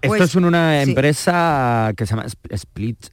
[0.06, 0.90] Esto Pues, es una sí.
[0.90, 2.56] empresa que se llama Sp-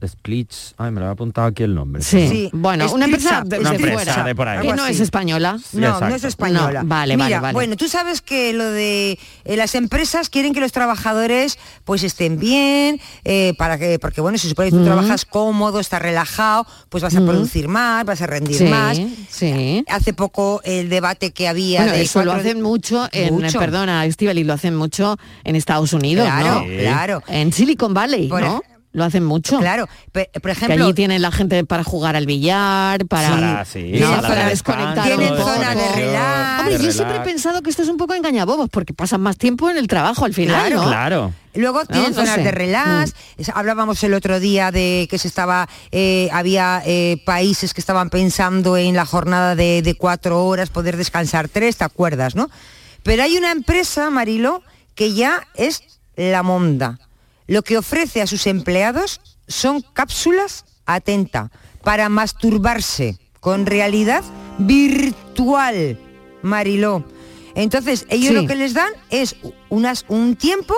[0.08, 2.02] Splits, ay, me lo he apuntado aquí el nombre.
[2.02, 2.28] Sí.
[2.28, 2.50] Sí.
[2.54, 4.24] Bueno, una Spritz empresa Up, de, Una de empresa fuera.
[4.24, 4.68] de por ahí.
[4.68, 5.58] Que no es española.
[5.74, 6.16] No, no Exacto.
[6.16, 6.84] es española.
[6.84, 7.54] No, vale, Mira, vale, vale.
[7.54, 12.40] Bueno, tú sabes que lo de eh, las empresas quieren que los trabajadores pues estén
[12.40, 14.86] bien, eh, para que, porque bueno, si supone que tú Mm.
[14.86, 17.26] trabajas cómodo, estás relajado, pues vas a Mm.
[17.28, 19.00] producir más, vas a rendir Sí, más.
[19.30, 19.84] sí.
[19.88, 23.60] Hace poco el debate que había Bueno, de eso lo hacen mucho en, Mucho.
[23.60, 26.66] perdona, Estivali, lo hacen mucho en Estados Unidos, Claro, ¿no?
[26.84, 27.24] Claro.
[27.28, 28.62] En Silicon Valley, Por ¿no?
[28.96, 29.58] Lo hacen mucho.
[29.58, 33.94] Claro, por Que ejemplo, allí tienen la gente para jugar al billar, para, Para, sí,
[34.00, 34.22] ¿no?
[34.22, 36.60] para de desconectar Tienen zona de relax.
[36.60, 39.36] Hombre, de yo siempre he pensado que esto es un poco engañabobos, porque pasan más
[39.38, 40.88] tiempo en el trabajo al final, Claro, ¿no?
[40.90, 41.34] Claro.
[41.56, 42.44] Luego tienen No zonas sé.
[42.44, 43.16] de relax.
[43.38, 48.12] Es- Hablábamos el otro día de que se estaba, eh, había eh, países que estaban
[48.12, 52.48] pensando en la jornada de, de cuatro horas, poder descansar tres, ¿te acuerdas, no?
[53.02, 54.62] Pero hay una empresa, Marilo,
[54.94, 55.82] que ya es
[56.16, 57.00] la monda.
[57.48, 61.52] Lo que ofrece a sus empleados son cápsulas, atenta,
[61.84, 64.24] para masturbarse con realidad
[64.58, 66.00] virtual,
[66.42, 67.04] Mariló.
[67.56, 68.34] Entonces, ellos Sí.
[68.34, 69.36] lo que les dan es
[69.70, 70.74] unas, un tiempo,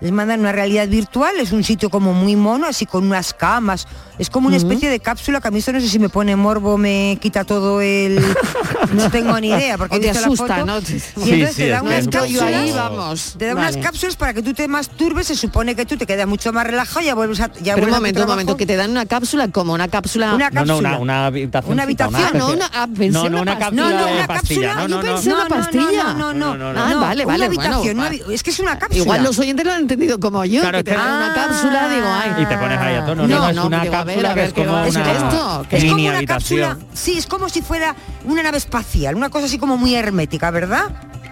[0.00, 3.86] les mandan una realidad virtual, es un sitio como muy mono, así con unas camas,
[4.18, 6.36] es como una especie de cápsula que a mí esto no sé si me pone
[6.36, 8.20] morbo, me quita todo el...
[8.94, 10.78] no tengo ni idea, porque O te visto la asusta, foto, ¿no?
[10.78, 13.34] y Sí, entonces sí, te da unas cápsulas, ahí vamos.
[13.38, 13.68] te da Vale.
[13.76, 16.66] unas cápsulas para que tú te masturbes, se supone que tú te quedas mucho más
[16.66, 17.50] relajado, ya vuelves a...
[17.62, 20.34] Ya Pero un a momento, un momento, que te dan una cápsula como una cápsula...
[20.34, 20.98] Una No, no, una, cápsula.
[20.98, 21.72] una habitación.
[21.72, 22.22] Una habitación.
[22.24, 24.68] Ah, no, una, ah, pensé no, no, una cápsula No, no, de una pastilla.
[24.68, 25.02] cápsula, No, yo no, no.
[25.14, 26.04] pensé una pastilla.
[26.04, 26.80] No, no, no, No, no, no.
[26.84, 28.34] Ah, no, vale, una vale, habitación, bueno, una vale.
[28.34, 29.02] es que es una cápsula.
[29.02, 32.06] Igual los oyentes lo han entendido como yo, Claro, que te dan una cápsula, digo,
[32.08, 32.42] ay.
[32.42, 33.26] Y te pones ahí a tono.
[33.26, 34.60] No, No, no, es no, una digo, a ver, cápsula a que ver, es ¿qué
[34.62, 35.66] como va a ser una esto?
[35.68, 36.60] ¿Qué es como mini una habitación.
[36.60, 37.94] cápsula, sí, es como si fuera
[38.24, 40.84] una nave espacial, una cosa así como muy hermética, ¿verdad?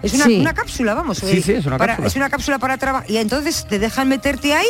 [0.03, 0.39] Es una, Sí.
[0.41, 1.19] una cápsula, vamos.
[1.19, 2.09] Sí, eh, sí, es una para- cápsula.
[2.09, 3.11] Es una cápsula para trabajar.
[3.11, 4.67] Y entonces te dejan meterte ahí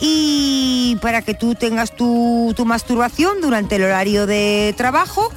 [0.00, 5.30] y para que tú tengas tu, tu masturbación durante el horario de trabajo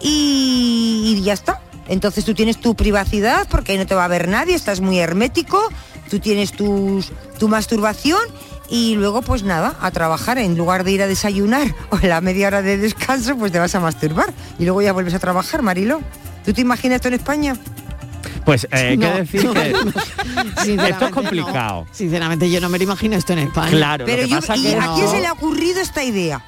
[0.00, 1.60] y, y ya está.
[1.88, 4.98] Entonces tú tienes tu privacidad porque ahí no te va a ver nadie, estás muy
[4.98, 5.60] hermético,
[6.08, 8.20] tú tienes tus, tu masturbación
[8.70, 12.46] y luego pues nada, a trabajar en lugar de ir a desayunar o la media
[12.46, 16.00] hora de descanso pues te vas a masturbar y luego ya vuelves a trabajar, Marilo.
[16.44, 17.56] ¿Tú te imaginas esto en España?
[18.44, 19.72] Pues eh, No, decir no, que
[20.76, 20.84] no.
[20.86, 21.84] esto es complicado.
[21.84, 21.94] no.
[21.94, 23.70] Sinceramente, yo no me lo imagino esto en España.
[23.70, 26.02] Claro, Pero lo que yo, pasa ¿y que a quién se le ha ocurrido esta
[26.02, 26.42] idea?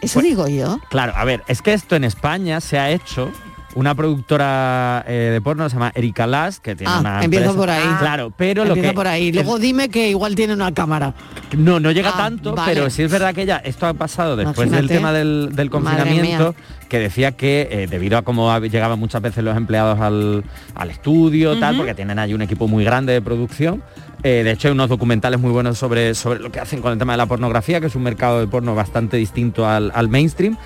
[0.00, 0.78] Eso digo yo.
[0.90, 3.32] Claro, a ver, es que esto en España se ha hecho
[3.74, 7.58] una productora eh, de porno se llama Erika Las, que tiene Ah, una empiezo empresa-
[7.60, 7.96] por ahí.
[7.98, 9.32] Claro, pero lo Empieza que por ahí.
[9.32, 11.14] Luego dime que igual tiene una cámara.
[11.56, 12.72] no no llega Ah, tanto, vale.
[12.74, 16.54] pero sí es verdad que ella esto ha pasado después del tema del, confinamiento,
[16.88, 20.44] que decía que eh, debido a cómo llegaban muchas veces los empleados al,
[20.74, 23.82] al estudio, tal, porque tienen ahí un equipo muy grande de producción.
[24.22, 26.98] eh, de hecho, hay unos documentales muy buenos sobre, sobre lo que hacen con el
[26.98, 30.56] tema de la pornografía, que es un mercado de porno bastante distinto al, al mainstream.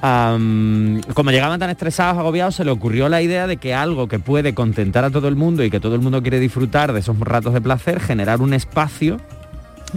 [0.00, 4.54] Como llegaban tan estresados, agobiados, se le ocurrió la idea de que algo que puede
[4.54, 7.52] contentar a todo el mundo y que todo el mundo quiere disfrutar de esos ratos
[7.54, 9.18] de placer, generar un espacio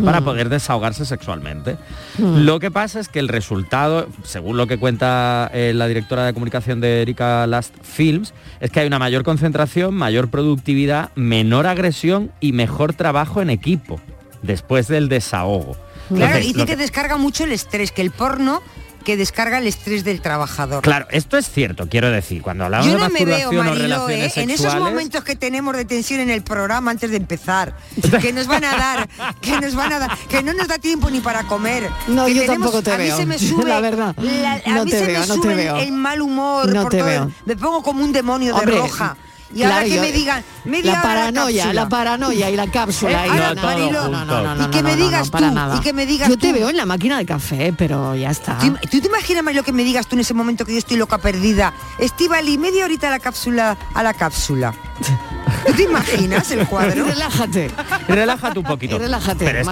[0.06, 0.24] para Mm.
[0.24, 1.76] poder desahogarse sexualmente.
[2.18, 2.46] Mm.
[2.46, 6.34] Lo que pasa es que el resultado, según lo que cuenta eh, la directora de
[6.34, 12.32] comunicación de Erika Last Films, es que hay una mayor concentración, mayor productividad, menor agresión
[12.40, 14.00] y mejor trabajo en equipo
[14.42, 15.76] después del desahogo.
[16.08, 18.62] Claro, Entonces, y te que- descarga mucho el estrés, que el porno
[19.02, 20.82] que descarga el estrés del trabajador.
[20.84, 23.70] Claro, esto es cierto, quiero decir, cuando hablamos Yo de no me veo, masturbación o
[23.70, 24.42] Marilo, relaciones ¿eh?
[24.44, 27.76] en esos momentos que tenemos de tensión en el programa antes de empezar,
[28.22, 29.10] que nos van a dar,
[29.42, 31.90] que nos van a dar, que no nos da tiempo ni para comer.
[32.08, 34.16] No, que yo tampoco te a mí veo, se me sube, la verdad.
[34.18, 35.76] la- a No mí te se veo, me no te sube veo.
[35.78, 37.32] el mal humor No por te todo veo.
[37.46, 39.18] me pongo como un demonio de roja.
[39.54, 43.26] Y ahora que yo- me digan, media la hora paranoia, la paranoia y la cápsula.
[43.26, 45.78] Eh, y ahora, no, Marilo, no, no, no, no, y que me digas tú, nada.
[45.78, 46.54] y que me digas Yo te tú.
[46.56, 48.58] veo en la máquina de café, pero ya está.
[48.60, 50.98] ¿Tú, tú te imaginas Marilo, que me digas tú en ese momento que yo estoy
[50.98, 51.74] loca perdida?
[52.00, 54.74] Estivali, media horita a la cápsula, a la cápsula.
[55.76, 57.06] Te imaginas el cuadro?
[57.06, 57.70] relájate.
[58.08, 58.98] Relájate un poquito.
[58.98, 59.68] relájate, Pero es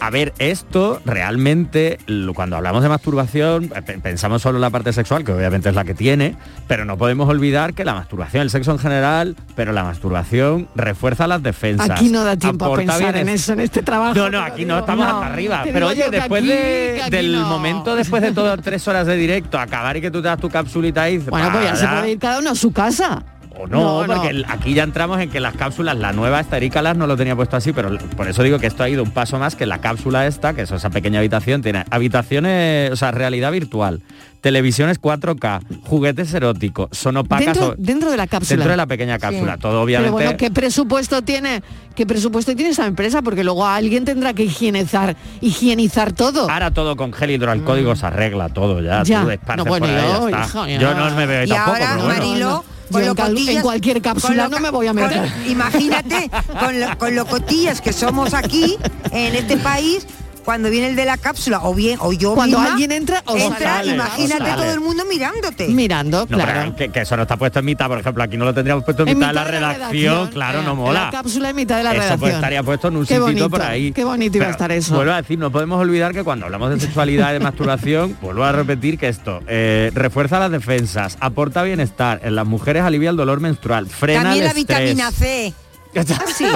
[0.00, 1.98] a ver, esto realmente,
[2.34, 5.84] cuando hablamos de masturbación, eh, pensamos solo en la parte sexual, que obviamente es la
[5.84, 9.84] que tiene, pero no podemos olvidar que la masturbación, el sexo en general, pero la
[9.84, 11.90] masturbación refuerza las defensas.
[11.90, 14.14] Aquí no da tiempo a pensar en eso, en este trabajo.
[14.14, 15.62] No, no, aquí no estamos hasta arriba.
[15.64, 16.44] Pero oye, después
[17.10, 20.40] del momento, después de todas tres horas de directo, acabar y que tú te das
[20.40, 23.22] tu capsulita y dices, bueno, pues ya se puede ir cada uno a su casa
[23.58, 27.16] o no, porque aquí ya entramos en que las cápsulas, la nueva Estarícalas no lo
[27.16, 29.66] tenía puesto así, pero por eso digo que esto ha ido un paso más que
[29.66, 34.00] la cápsula esta, que es esa pequeña habitación, tiene habitaciones, o sea, realidad virtual,
[34.40, 37.58] televisiones 4K, juguetes eróticos, son opacas.
[37.78, 38.56] Dentro, de la cápsula.
[38.56, 40.16] Dentro de la pequeña cápsula, todo obviamente.
[40.16, 41.62] Pero bueno, ¿qué presupuesto tiene?
[41.94, 43.22] ¿Qué presupuesto tiene esa empresa?
[43.22, 46.50] Porque luego alguien tendrá que higienizar, higienizar todo.
[46.50, 47.96] Ahora todo con gel hidroalcohólico mm.
[47.96, 49.02] se arregla todo ya.
[49.02, 49.22] ya.
[49.22, 51.76] Tú no, bueno, yo, no me veo y tampoco.
[51.76, 52.62] Ahora,
[52.92, 55.30] pero en, cualquier cápsula no me voy a meter.
[55.46, 58.76] Imagínate, con, lo, con locotillas que somos aquí,
[59.10, 60.06] en este país,
[60.48, 63.74] cuando viene el de la cápsula o bien o yo cuando alguien entra, o entra
[63.74, 65.68] sale, imagínate todo el mundo mirándote.
[65.68, 66.74] Mirando, no, claro.
[66.74, 69.18] Que, eso no está puesto en mitad, por ejemplo, aquí no lo tendríamos puesto en,
[69.18, 71.10] mitad, de la, redacción, claro, eh, no mola.
[71.12, 72.30] Cápsula en mitad de la eso pues redacción.
[72.30, 73.92] Eso estaría puesto en un sitio por ahí.
[73.92, 74.94] Qué bonito iba a estar eso.
[74.94, 78.44] Vuelvo a decir, no podemos olvidar que cuando hablamos de sexualidad y de masturbación, vuelvo
[78.44, 83.18] a repetir que esto eh, refuerza las defensas, aporta bienestar, en las mujeres alivia el
[83.18, 85.52] dolor menstrual, frena También la vitamina C
[85.96, 86.44] Ah, sí?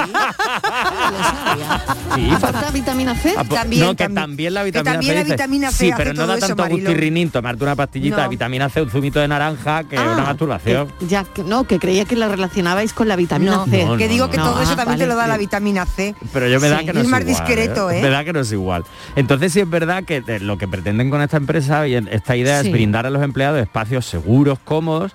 [2.12, 3.34] Ah, ¿Falta ah, pues, vitamina C?
[3.34, 5.14] También, la vitamina que también C.
[5.14, 8.90] La vitamina sí, pero no da tanto gustirrinín tomarte una pastillita de vitamina C, un
[8.90, 10.88] zumito de naranja, que una maturación.
[11.00, 13.86] Eh, ya, no, que creía que la relacionabais con la vitamina C.
[13.98, 16.14] Que digo que todo eso también te lo da la vitamina C.
[16.32, 17.98] Pero yo me da que no es, más discreto, ¿eh?
[17.98, 18.02] ¿eh?
[18.02, 18.84] Me da que no es igual.
[19.16, 22.60] Entonces sí es verdad que eh, lo que pretenden con esta empresa y esta idea
[22.60, 25.12] es brindar a los empleados espacios seguros, cómodos,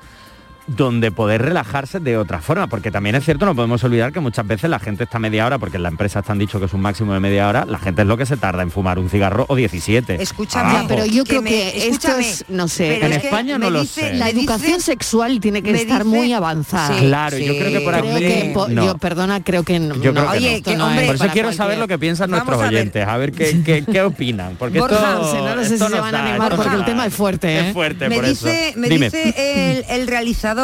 [0.67, 4.45] donde poder relajarse de otra forma, porque también es cierto, no podemos olvidar que muchas
[4.45, 6.73] veces la gente está media hora, porque en la empresa te han dicho que es
[6.73, 9.09] un máximo de media hora, la gente es lo que se tarda en fumar un
[9.09, 10.21] cigarro o 17.
[10.21, 10.85] Escúchame, ah.
[10.87, 14.13] pero yo creo que esto es, no sé, en España no lo sé.
[14.15, 16.97] La educación sexual tiene que estar muy avanzada.
[16.99, 18.53] Claro, yo creo que por aquí...
[18.67, 18.85] No.
[18.85, 19.95] Yo, perdona, creo que no.
[19.95, 20.87] Yo creo que no.
[20.87, 24.01] hombre, por eso quiero saber lo que piensan nuestros oyentes, a ver qué, qué, qué
[24.01, 27.13] opinan, porque Borja, esto, no sé si se van a animar, porque el tema es
[27.13, 27.59] fuerte.
[27.59, 27.73] Es ¿eh?
[27.73, 28.47] fuerte, por eso.
[28.75, 30.56] Me dice el realizador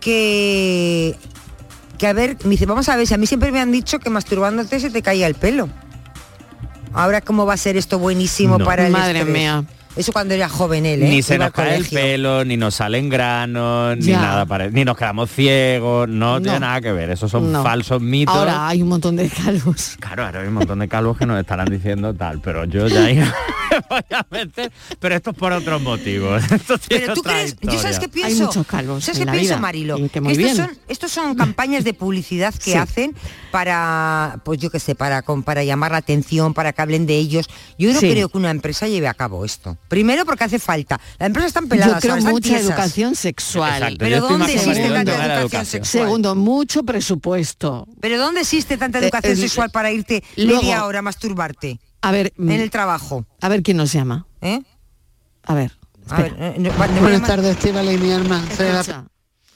[0.00, 1.16] que,
[1.98, 3.98] que a ver, me dice, vamos a ver, si a mí siempre me han dicho
[3.98, 5.68] que masturbándote se te caía el pelo.
[6.92, 9.64] Ahora cómo va a ser esto buenísimo para el Madre mía.
[9.94, 11.02] Eso cuando era joven él.
[11.02, 11.08] ¿eh?
[11.08, 14.96] Ni se nos cae el pelo, ni nos salen granos, ni nada para ni nos
[14.96, 18.34] quedamos ciegos, no, tiene nada que ver, esos son falsos mitos.
[18.34, 19.96] Ahora hay un montón de calvos.
[20.00, 23.34] Claro, ahora hay un montón de calvos que nos estarán diciendo tal, pero yo ya...
[24.30, 24.50] voy
[25.00, 26.42] pero esto es por otros motivos.
[26.88, 29.58] Pero tú crees, yo sabes que pienso, Hay muchos calvos ¿sabes qué pienso.
[29.58, 29.96] Marilo?
[30.08, 30.56] Que estos.
[30.56, 33.14] Son, estos son campañas de publicidad que hacen
[33.50, 37.46] para, pues yo qué sé, para, para llamar la atención, para que hablen de ellos.
[37.78, 39.76] Yo no creo que una empresa lleve a cabo esto.
[39.88, 41.00] Primero porque hace falta.
[41.18, 42.02] la empresa están peladas.
[42.02, 43.96] Yo creo mucha educación sexual.
[43.98, 46.04] Pero ¿dónde existe tanta educación, sexual?
[46.04, 47.86] Segundo, mucho presupuesto.
[48.00, 51.78] Pero ¿dónde existe tanta eh, educación eh, sexual para irte media hora a masturbarte?
[52.02, 52.32] A ver.
[52.36, 53.24] En mm, el trabajo.
[53.40, 54.26] A ver quién nos llama.
[54.40, 54.60] ¿Eh?
[55.44, 55.72] A ver.
[56.08, 58.42] A ver eh, Buenas tardes, Estivale y mi alma.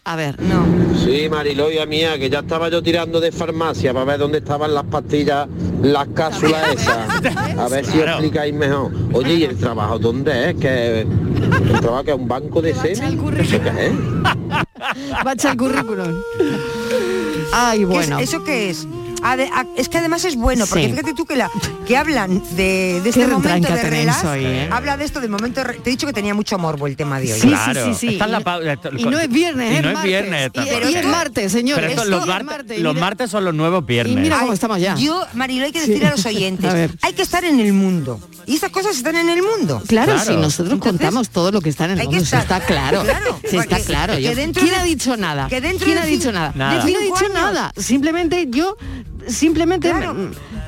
[0.05, 0.65] A ver, no.
[1.05, 4.85] Sí, Mariloya mía, que ya estaba yo tirando de farmacia para ver dónde estaban las
[4.85, 5.49] pastillas,
[5.83, 7.09] las cápsulas esas.
[7.59, 8.13] A ver si claro.
[8.13, 8.93] explicáis mejor.
[9.13, 10.57] Oye, ¿y el trabajo dónde es?
[10.57, 14.23] Que el trabajo es un banco de semen.
[15.27, 16.15] Va a echar el currículum.
[17.53, 18.21] Ay, bueno.
[18.21, 18.87] ¿Eso qué es?
[19.77, 21.51] es que además es bueno, porque fíjate tú que, la,
[21.87, 24.69] que hablan de, de este momento de relax, hoy, ¿eh?
[24.71, 27.21] habla de esto de momento, de, te he dicho que tenía mucho morbo el tema
[27.21, 27.41] de hoy.
[27.41, 28.15] Sí, claro, sí, sí, sí.
[28.15, 29.99] Y, la, y, no es viernes, y es no martes.
[29.99, 30.51] es viernes.
[30.55, 31.85] Y, pero es martes, señores.
[31.91, 34.17] Pero esto, esto, los, martes, martes los martes son los nuevos viernes.
[34.17, 34.95] Y mira cómo estamos ya.
[34.97, 36.05] Yo, Marilo, hay que decir sí.
[36.05, 36.71] a los oyentes,
[37.03, 38.21] a hay que estar en el mundo.
[38.47, 39.83] Y esas cosas están en el mundo.
[39.87, 40.31] Claro, claro.
[40.31, 43.03] si nosotros Entonces, contamos todo lo que está en el mundo, está claro.
[43.03, 44.15] claro está claro.
[44.15, 45.49] ¿Quién ha dicho nada?
[45.49, 45.65] ¿Quién
[45.99, 46.53] ha dicho nada?
[46.83, 47.73] ¿Quién ha dicho nada?
[47.77, 48.77] Simplemente yo
[49.27, 49.93] simplemente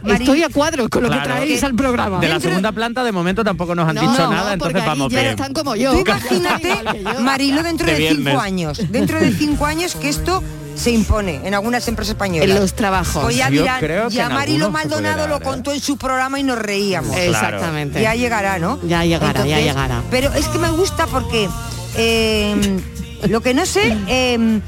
[0.04, 2.20] estoy a cuadros con lo que traéis al programa.
[2.20, 5.30] De la segunda planta de momento tampoco nos han dicho nada, entonces vamos ya bien.
[5.32, 5.92] están como yo.
[5.92, 6.74] Tú imagínate,
[7.20, 10.42] Marilo, dentro de, cinco años, dentro de cinco años que esto
[10.74, 12.48] se impone en algunas empresas españolas.
[12.48, 13.24] En los trabajos.
[13.24, 13.80] O ya dirán,
[14.10, 15.42] ya Marilo Maldonado lo ¿eh?
[15.42, 17.16] contó en su programa y nos reíamos.
[17.16, 18.00] Exactamente.
[18.00, 18.78] Ya llegará, ¿no?
[18.86, 20.02] Ya llegará, ya llegará.
[20.10, 21.48] Pero es que me gusta porque
[21.96, 22.80] eh,
[23.28, 24.60] lo que no sé, eh,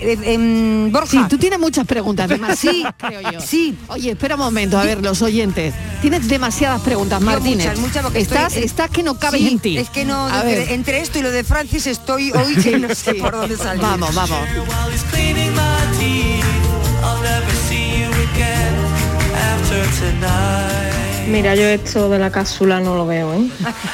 [0.00, 1.10] eh, eh, Borja.
[1.10, 2.58] Sí, tú tienes muchas preguntas, además.
[2.58, 3.40] Sí, creo yo.
[3.40, 3.76] Sí.
[3.88, 5.74] Oye, espera un momento, a ver, los oyentes.
[6.00, 7.66] Tienes demasiadas preguntas, Martínez.
[7.66, 9.78] Muchas, muchas, porque estás, estoy, estás que no cabe sí, en ti.
[9.78, 10.72] Es que no, a entre, ver.
[10.72, 13.82] entre, esto y lo de Francis estoy hoy que no sé por dónde salir.
[13.82, 14.38] Vamos, vamos.
[21.28, 23.50] Mira, yo esto de la cápsula no lo veo, ¿eh?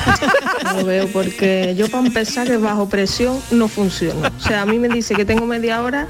[0.64, 4.30] No lo veo porque yo para empezar que bajo presión no funciona.
[4.38, 6.08] O sea, a mí me dice que tengo media hora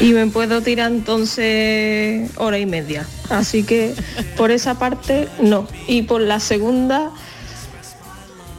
[0.00, 3.06] y me puedo tirar entonces hora y media.
[3.30, 3.94] Así que
[4.36, 5.66] por esa parte no.
[5.86, 7.10] Y por la segunda,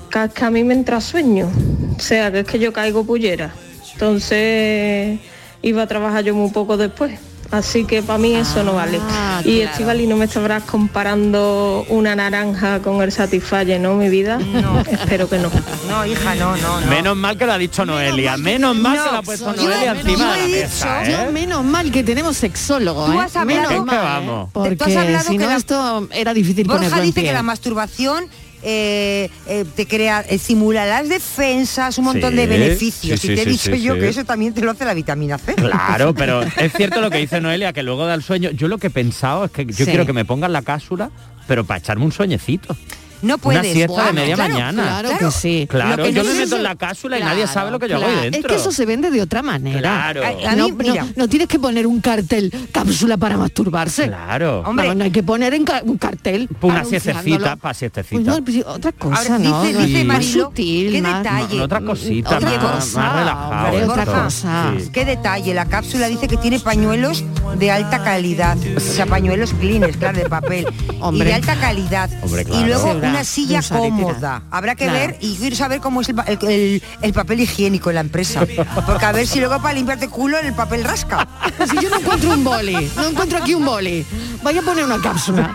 [0.09, 1.49] que, que a mí me entra sueño.
[1.97, 3.53] O sea, que es que yo caigo pullera.
[3.93, 5.19] Entonces
[5.61, 7.19] iba a trabajar yo muy poco después.
[7.51, 8.97] Así que para mí eso no vale.
[9.43, 9.71] y claro.
[9.71, 14.39] Estivali, no me estarás comparando una naranja con el Satisfyer, ¿no, mi vida?
[14.89, 15.49] Espero que no.
[15.89, 16.87] No, hija, no, no, no.
[16.87, 19.63] Menos mal que lo ha dicho Noelia, menos mal No, que lo ha puesto yo-
[19.65, 21.25] Noelia encima de la mesa, dicho, ¿eh?
[21.25, 23.19] yo menos mal que tenemos sexólogo, Tú ¿eh?
[23.25, 23.99] has hablado- menos que ¿eh?
[23.99, 24.49] vamos.
[24.53, 27.19] Porque Tú has hablado si que no la- esto era difícil ponerlo Borja en dice
[27.21, 27.29] pie.
[27.29, 28.25] que la masturbación
[28.63, 33.19] eh, eh, te crea, eh, simula las defensas, un montón Sí, de beneficios.
[33.19, 35.37] sí, y sí, te he dicho yo que eso también te lo hace la vitamina
[35.37, 35.55] C.
[35.55, 38.51] Claro, pero es cierto lo que dice Noelia, que luego da el sueño.
[38.51, 41.11] Yo lo que he pensado es que yo quiero que me pongan la cápsula,
[41.47, 42.75] pero para echarme un sueñecito.
[43.21, 43.61] No puedes.
[43.61, 44.83] Una siesta de Bueno, media claro, mañana.
[44.83, 45.67] Claro que sí.
[45.69, 47.97] Claro, que yo no me meto en la cápsula y nadie sabe lo que yo
[47.97, 48.39] hago dentro.
[48.41, 49.79] Es que eso se vende de otra manera.
[49.79, 50.21] Claro.
[50.23, 51.03] A- a no, mí, mira.
[51.03, 54.07] no- no tienes que poner un cartel, cápsula para masturbarse.
[54.07, 54.63] Claro.
[54.65, 54.87] Hombre.
[54.87, 56.47] Vamos, no hay que poner en ca- un cartel.
[56.61, 56.89] Una anunciándolo.
[57.23, 58.31] siestecita, para Pues siestecita.
[58.31, 59.63] no, pues otra cosa, Ahora, ¿no?
[59.63, 61.57] dice- dice más Marilo, sutil, qué más- detalle.
[61.57, 63.65] No, otra cosita, Otra más, cosa, más relajado.
[63.67, 64.23] hombre, otra esto.
[64.23, 64.73] cosa.
[64.79, 64.89] Sí.
[64.91, 67.23] Qué detalle, la cápsula dice que tiene pañuelos
[67.57, 70.65] de alta calidad, o sea, pañuelos cleaners, claro, de papel,
[70.99, 71.25] Hombre.
[71.25, 72.09] y de alta calidad.
[72.23, 72.65] Hombre, Y claro.
[72.67, 74.43] luego Sí, una silla cómoda.
[74.51, 74.99] Habrá que Claro.
[74.99, 78.45] ver y quiero saber cómo es el, el- el- el papel higiénico en la empresa.
[78.85, 81.27] Porque a ver si luego para limpiarte culo el papel rasca.
[81.69, 84.05] Si yo no encuentro un boli, no encuentro aquí un boli,
[84.43, 85.53] vaya a poner una cápsula.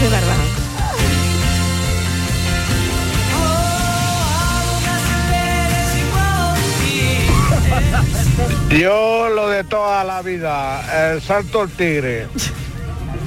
[0.00, 0.36] De verdad.
[8.70, 12.26] Yo lo de toda la vida, el salto al tigre.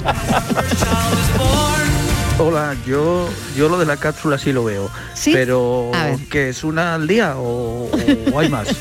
[2.38, 4.90] Hola, yo yo lo de la cápsula sí lo veo.
[5.14, 5.32] ¿Sí?
[5.32, 5.90] Pero
[6.30, 7.88] que es una al día o,
[8.32, 8.68] o hay más.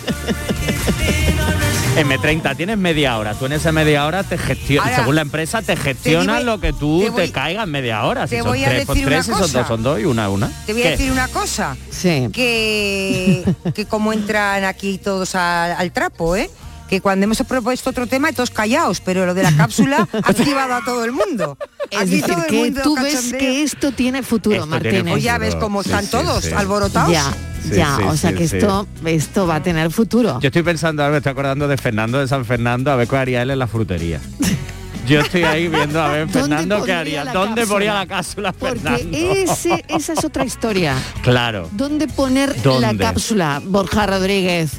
[1.95, 5.78] M30 tienes media hora, tú en esa media hora te gestionas, según la empresa te
[5.78, 8.28] gestionan digo- lo que tú te te, voy- caigas en media hora.
[8.28, 9.68] te si son voy a tres, decir tres, una si son dos, cosa.
[9.70, 10.51] son dos y una, una.
[10.66, 10.91] Te voy a ¿Qué?
[10.91, 11.78] decir una cosa.
[11.91, 12.28] Sí.
[12.34, 16.49] que, que como entran aquí todos al, al trapo, ¿eh?
[16.90, 20.76] Que cuando hemos propuesto otro tema, todos callados, pero lo de la cápsula ha activado
[20.76, 21.58] a todo el mundo.
[21.90, 24.84] Es Aquí decir, todo el que mundo tú ves que esto tiene futuro, Esto tiene
[24.84, 25.12] Martínez.
[25.14, 26.52] Pues ya ves cómo Sí, están sí, todos sí.
[26.54, 27.12] alborotados.
[27.12, 27.34] Ya,
[27.64, 28.58] Sí, ya, sí, o sea sí, que sí.
[28.58, 30.40] esto, esto va a tener futuro.
[30.40, 33.16] Yo estoy pensando, ahora me estoy acordando de Fernando de San Fernando, a ver qué
[33.18, 34.20] haría él en la frutería.
[35.08, 37.24] Yo estoy ahí viendo a ver ¿Dónde Fernando qué pondría haría.
[37.24, 37.76] la ¿Dónde cápsula?
[37.76, 40.96] ponía la cápsula Porque ese, esa es otra historia.
[41.24, 44.72] Claro, ¿Dónde poner la cápsula, Borja Rodríguez?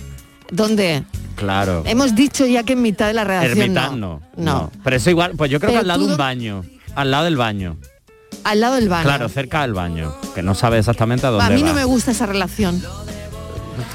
[0.51, 1.05] ¿Dónde?
[1.37, 1.83] Claro.
[1.87, 4.21] Hemos dicho ya que en mitad de la redacción Ermitán no.
[4.37, 4.73] no, No.
[4.83, 6.65] Pero eso igual, pues yo creo Pero que al lado de un baño.
[6.95, 7.77] Al lado del baño.
[8.45, 9.05] Al lado del baño.
[9.05, 10.15] Claro, cerca del baño.
[10.35, 11.69] Que no sabe exactamente a dónde a mí va.
[11.69, 12.83] no me gusta esa relación.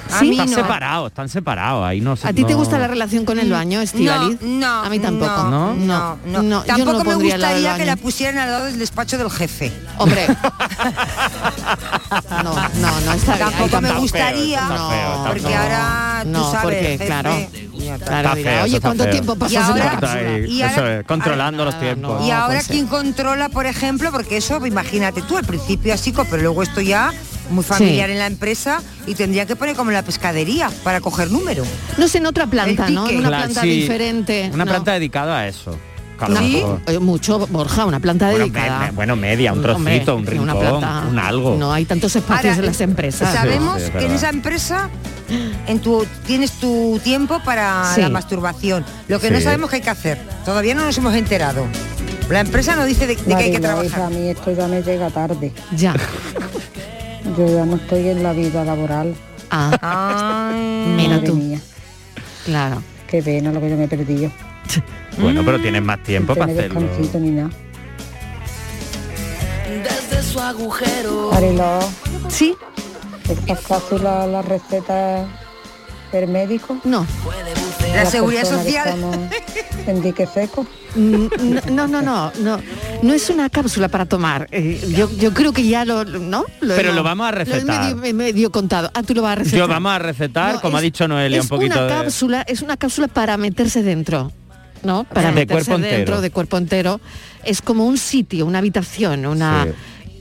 [0.09, 0.47] Están no.
[0.47, 1.85] separados, están separados.
[1.85, 4.39] Ahí no se- ¿A ti te gusta la relación con el baño, Estivaliz?
[4.41, 5.43] No, no, A mí tampoco.
[5.43, 6.61] No, No, no, no.
[6.63, 9.71] Tampoco me gustaría que la pusieran al lado del despacho del jefe.
[9.97, 10.27] Hombre.
[12.43, 13.49] no, no, no está bien.
[13.49, 17.35] Tampoco me gustaría, feo, porque ahora tú No, sabes, porque, jefe, claro.
[18.05, 19.11] Claro, dirá, Oye, está ¿cuánto feo.
[19.11, 22.23] tiempo Y pasas en la Y eso ahora- es, controlando los tiempos.
[22.25, 22.73] Y ahora pues sí.
[22.73, 27.11] quién controla, por ejemplo, porque eso, imagínate tú, al principio así, pero luego esto ya
[27.49, 28.13] muy familiar Sí.
[28.13, 31.63] en la empresa y tendría que poner como en la pescadería para coger número.
[31.97, 33.09] No sé, en otra planta, ¿no?
[33.09, 34.49] En una Claro, planta sí, diferente.
[34.53, 34.71] Una no.
[34.71, 35.77] planta dedicada a eso.
[36.21, 38.77] que mejor- eh, mucho, Borja, una planta Bueno, dedicada.
[38.81, 41.03] me- me- bueno, media, un Hombre, trocito, un rincón, una planta.
[41.09, 41.55] un algo.
[41.57, 43.33] No hay tantos espacios Ahora, en las empresas.
[43.33, 44.89] Sabemos Sí, sí, que en esa empresa
[45.65, 48.01] en tu, tienes tu tiempo para Sí.
[48.01, 48.85] la masturbación.
[49.07, 49.45] Lo que no Sí.
[49.45, 50.19] sabemos qué hay que hacer.
[50.45, 51.65] Todavía no nos hemos enterado.
[52.29, 54.01] La empresa no dice de, de qué hay que hija, trabajar.
[54.01, 55.51] a mí esto ya me llega tarde.
[55.75, 55.95] Ya.
[57.37, 59.15] Yo ya no estoy en la vida laboral.
[59.49, 60.51] Ah,
[60.95, 61.35] mira tú.
[61.35, 61.59] mía,
[62.45, 62.81] Claro.
[63.07, 64.31] qué pena lo que yo me he perdido.
[65.19, 66.79] Bueno, pero tienes más tiempo para hacerlo.
[66.79, 67.49] descansito ni nada.
[69.83, 71.29] Desde su agujero.
[71.33, 71.79] Marilo,
[72.29, 72.55] ¿Sí?
[73.29, 75.27] ¿estas cápsulas las recetas
[76.11, 76.77] del médico?
[76.83, 77.05] No.
[77.93, 78.87] La seguridad social.
[78.87, 79.17] estamos
[79.87, 80.65] En dique seco.
[80.95, 81.25] Mm,
[81.71, 82.59] No, no, no, no.
[83.01, 84.47] No es una cápsula para tomar.
[84.51, 86.45] Eh, yo, yo creo que ya lo, ¿no?
[86.59, 87.95] Pero hemos- lo vamos a Lo recetar.
[87.95, 88.91] medio, medio contado.
[88.93, 89.59] Ah, tú lo vas a recetar.
[89.59, 91.89] Yo vamos a recetar, No, como ha es- dicho Noelia, es un poquito una de...
[91.89, 94.31] cápsula, es una cápsula para meterse dentro.
[94.83, 95.03] ¿no?
[95.03, 96.21] Para De meterse cuerpo dentro entero.
[96.21, 97.01] de cuerpo entero.
[97.43, 99.71] Es como un sitio, una habitación, una Sí.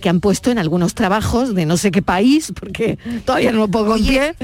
[0.01, 3.69] Que han puesto en algunos trabajos de no sé qué país, porque todavía no lo
[3.69, 4.35] pongo en pie,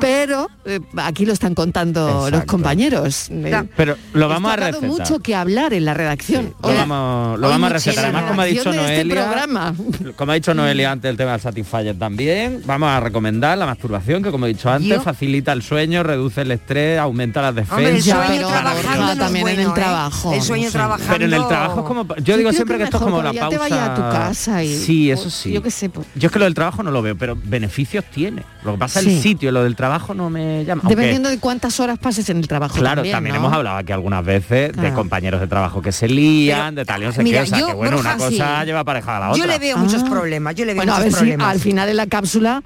[0.00, 3.28] pero eh, aquí lo están contando los compañeros.
[3.30, 5.08] Eh, Pero lo vamos a esto ha dado recetar.
[5.08, 6.54] mucho que hablar en la redacción.
[6.62, 8.04] Lo vamos, lo vamos a recetar.
[8.04, 9.74] Además, como ha dicho este Noelia, programa.
[10.16, 14.22] como ha dicho Noelia antes el tema del Satisfyer también, vamos a recomendar la masturbación,
[14.22, 17.78] que como he dicho antes, Yo- facilita el sueño, reduce el estrés, aumenta las defensas.
[17.78, 19.72] Hombre, el sueño pero, trabajando también en el ¿eh?
[19.74, 20.78] trabajo, El sueño no sé.
[20.78, 21.12] trabajando...
[21.12, 22.06] Pero en el trabajo es como...
[22.16, 23.58] Yo, Yo digo siempre que que esto es como la te pausa...
[23.58, 25.52] vayas a tu casa y- Sí, eso sí.
[25.52, 26.06] yo qué sé, pues.
[26.14, 28.42] Yo es que lo del trabajo no lo veo, pero beneficios tiene.
[28.64, 29.16] Lo que pasa es Sí.
[29.16, 30.82] el sitio, lo del trabajo no me llama.
[30.84, 32.74] Aunque- Dependiendo de cuántas horas pases en el trabajo.
[32.76, 33.40] Claro, también, también, ¿no?
[33.42, 37.06] hemos hablado aquí algunas veces de compañeros de trabajo que se lían, de tal y
[37.06, 37.44] no sé mira, qué.
[37.44, 38.66] O sea, yo, que bueno, Borja, una cosa sí.
[38.66, 39.38] lleva aparejada a la otra.
[39.44, 41.48] Yo le veo muchos problemas, yo le veo Bueno, a muchos si problemas.
[41.48, 42.62] al final de la cápsula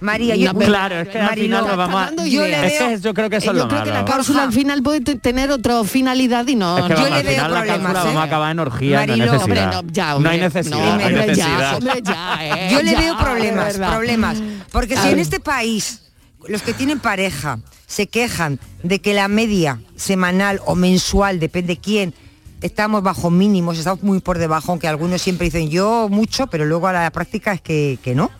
[0.00, 2.10] María, yo, No, Claro, es que al Mariló, final nos vamos a...
[2.26, 2.64] yo le ideas.
[2.72, 4.52] Es veo- que yo creo que eso es yo lo creo que la cápsula al
[4.52, 6.76] final puede te- tener otra finalidad y no.
[6.78, 8.04] Es que no- vamos, le al veo la problemas, cápsula ¿eh?
[8.04, 9.20] vamos a acabar en orgía, no hay.
[9.22, 11.74] Hombre, no, ya, no hay necesidad, no, no hay hombre, ya, necesidad.
[11.76, 14.42] hombre, ya, eh, Yo le ya, veo problemas, problemas.
[14.70, 16.02] Porque si en este país
[16.46, 22.12] los que tienen pareja se quejan de que la media semanal o mensual, depende quién,
[22.60, 26.86] estamos bajo mínimos, estamos muy por debajo, aunque algunos siempre dicen yo mucho, pero luego
[26.88, 28.30] a la práctica es que, que no.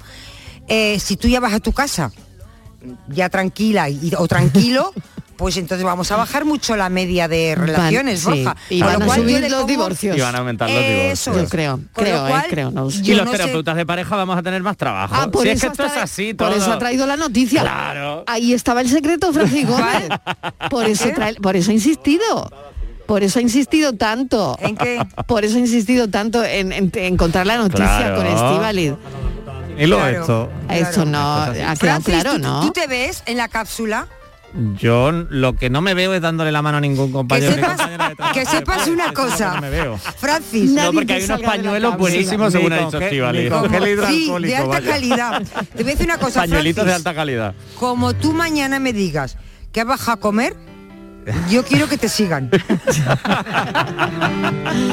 [0.68, 2.10] Eh, si tú ya vas a tu casa
[3.08, 4.92] ya tranquila y, o tranquilo,
[5.36, 9.10] pues entonces vamos a bajar mucho la media de relaciones, Van- sí, y van lo
[9.12, 10.16] a subir los pongo- divorcios.
[10.16, 11.36] Y van a aumentar los Eso divorcios.
[11.36, 11.50] Yo es.
[11.50, 12.70] creo, Con creo, eh, creo.
[12.70, 15.14] No, Y los no sé- terapeutas de pareja vamos a tener más trabajo.
[15.16, 16.58] Ah, por si es eso que esto es así Por todo.
[16.58, 17.62] eso ha traído la noticia.
[17.62, 18.24] Claro.
[18.26, 19.76] Ahí estaba el secreto, Francisco.
[20.70, 22.50] Por eso, trae- por eso ha insistido.
[23.06, 24.56] Por eso ha insistido tanto.
[24.60, 24.98] ¿En qué?
[25.28, 28.16] Por eso ha insistido tanto en, en- en encontrar la noticia Claro.
[28.16, 28.94] con Estíbaliz.
[29.78, 30.20] Y lo Claro.
[30.20, 30.52] esto.
[30.70, 32.60] Eso no ha quedado Francis, claro, ¿tú, ¿no?
[32.60, 34.06] tú te ves en la cápsula?
[34.78, 37.50] Yo lo que no me veo es dándole la mano a ningún Que compañero.
[37.50, 39.54] ni sepas, compañera de trabajo que sepas una que cosa.
[39.56, 39.98] No me veo.
[39.98, 43.16] Francis, No, porque que hay unos pañuelos buenísimos, según ha dicho sí,
[44.40, 44.90] de alta vaya.
[44.90, 45.42] calidad.
[45.42, 47.54] Te voy a decir una cosa, Pañuelitos de alta calidad.
[47.78, 49.36] Como tú mañana me digas
[49.72, 50.56] que bajado a comer,
[51.50, 52.50] yo quiero que te sigan.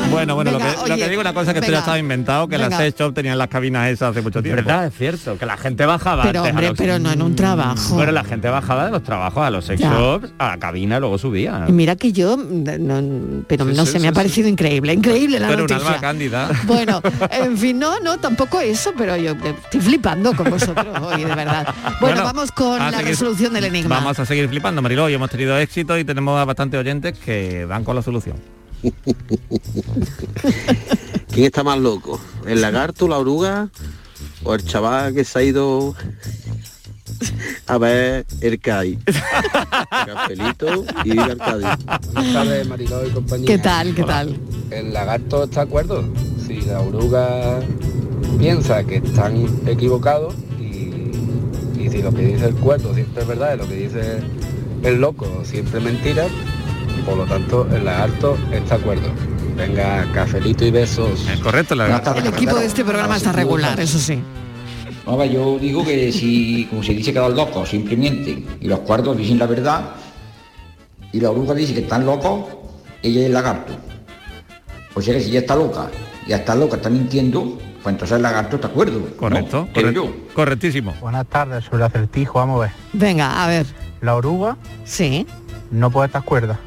[0.10, 1.78] Bueno, bueno, Venga, lo, que, lo oye, que digo una cosa que esto venga.
[1.78, 2.70] ya estaba inventado, que Venga.
[2.70, 4.64] las sex shop tenían las cabinas esas hace mucho tiempo.
[4.64, 7.96] verdad, es cierto, que la gente bajaba Pero hombre, los- pero no en un trabajo.
[7.96, 9.92] Bueno, la gente bajaba de los trabajos a los sex Ya.
[9.92, 11.66] shops, a la cabina y luego subía.
[11.68, 14.16] Y mira que yo, no- pero Sí, no sí, sé, me sí, ha sí.
[14.16, 15.78] parecido increíble, increíble la un noticia.
[15.88, 16.50] alma cándida.
[16.66, 21.36] Bueno, en fin, no, no, tampoco eso, pero yo estoy flipando con vosotros hoy, de
[21.36, 21.68] verdad.
[21.84, 23.96] Bueno, Bueno, vamos con la seguir- resolución del enigma.
[23.96, 25.06] Vamos a seguir flipando, Mariló.
[25.06, 28.38] Hoy hemos tenido éxito y tenemos a bastantes oyentes que van con la solución.
[31.32, 32.20] ¿Quién está más loco?
[32.46, 33.70] ¿El lagarto, la oruga
[34.44, 35.96] o el chaval que se ha ido
[37.68, 39.00] a ver el CAI?
[39.90, 41.68] Cafelito y viva el Cádiz.
[42.14, 43.48] Buenas tardes, Mariló y compañía.
[43.48, 44.38] ¿Qué tal, qué tal?
[44.72, 46.04] El lagarto está de acuerdo.
[46.46, 47.60] Si la oruga
[48.38, 50.92] piensa que están equivocados y,
[51.80, 54.20] y si lo que dice el cuerdo siempre es verdad y lo que dice
[54.84, 56.26] el loco siempre es mentira,
[57.06, 59.10] por lo tanto el lagarto está de acuerdo.
[59.56, 61.28] Venga, cafelito y besos.
[61.30, 64.20] Es correcto, la El equipo de este programa está regular, eso sí.
[65.06, 68.68] No, va, yo digo que si, como se dice que los locos siempre mienten y
[68.68, 69.82] los cuartos dicen la verdad
[71.12, 72.46] y la oruga dice que están locos,
[73.02, 73.74] ella es el lagarto.
[74.96, 75.90] O sea que si ella está loca
[76.26, 79.02] y está loca está mintiendo, pues entonces el lagarto está de acuerdo.
[79.18, 80.94] Correcto, correcto, correctísimo.
[81.02, 82.72] Buenas tardes, sobre el acertijo, vamos a ver.
[82.94, 83.83] Venga, a ver.
[84.04, 85.26] La oruga Sí.
[85.72, 86.60] no puede estar cuerda,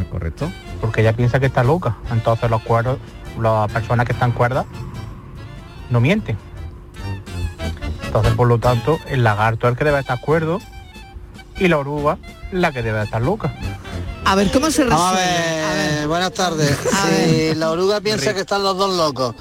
[0.00, 0.50] Es correcto.
[0.80, 1.96] porque ella piensa que está loca.
[2.10, 2.98] Entonces los cuerdos,
[3.40, 4.66] las personas que están cuerdas,
[5.88, 6.36] no mienten.
[8.04, 10.58] Entonces, por lo tanto, el lagarto es el que debe estar cuerdo
[11.58, 12.18] y la oruga
[12.50, 13.54] la que debe estar loca.
[14.24, 15.96] A ver, ¿cómo se Vamos a resuelve?
[15.96, 16.76] ver, buenas tardes.
[17.06, 19.36] Si la oruga piensa que están los dos locos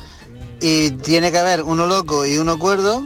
[0.62, 3.04] y tiene que haber uno loco y uno cuerdo,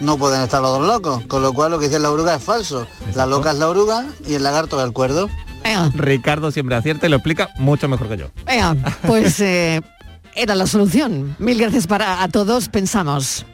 [0.00, 1.24] no pueden estar los dos locos.
[1.26, 2.86] Con lo cual lo que dice la oruga es falso.
[3.14, 5.28] La loca es la oruga y el lagarto es el cuerdo.
[5.64, 8.26] Venga, Ricardo siempre acierta y lo explica mucho mejor que yo.
[8.46, 8.76] venga,
[9.06, 9.80] pues eh,
[10.34, 11.36] era la solución.
[11.38, 13.44] Mil gracias para a todos, pensamos.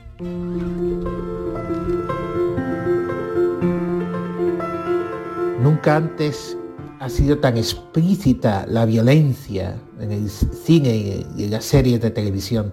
[5.61, 6.57] Nunca antes
[7.01, 12.72] ha sido tan explícita la violencia en el cine y en las series de televisión.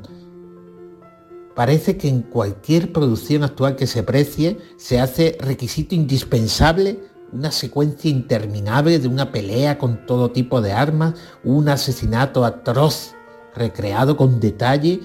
[1.56, 7.00] Parece que en cualquier producción actual que se precie se hace requisito indispensable
[7.34, 13.14] una secuencia interminable de una pelea con todo tipo de armas, un asesinato atroz
[13.56, 15.00] recreado con detalle,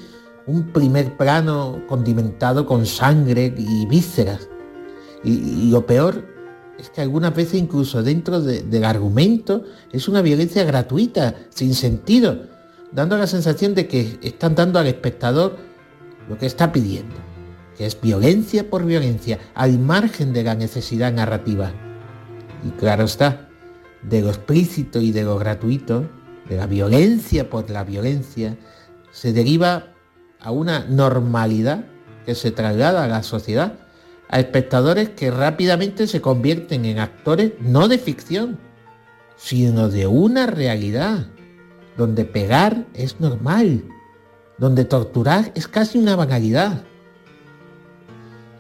[0.47, 4.49] un primer plano condimentado con sangre y vísceras.
[5.25, 6.25] Y, lo peor
[6.79, 12.43] es que algunas veces incluso dentro de- del argumento es una violencia gratuita, sin sentido,
[12.93, 15.57] dando la sensación de que están dando al espectador
[16.29, 17.17] lo que está pidiendo,
[17.77, 21.73] que es violencia por violencia, al margen de la necesidad narrativa.
[22.65, 23.49] Y claro está,
[24.03, 26.09] de lo explícito y de lo gratuito,
[26.49, 28.57] de la violencia por la violencia,
[29.11, 29.93] se deriva
[30.41, 31.87] a una normalidad
[32.25, 33.75] que se traslada a la sociedad,
[34.29, 38.59] a espectadores que rápidamente se convierten en actores no de ficción,
[39.37, 41.27] sino de una realidad,
[41.97, 43.85] donde pegar es normal,
[44.59, 46.85] donde torturar es casi una banalidad.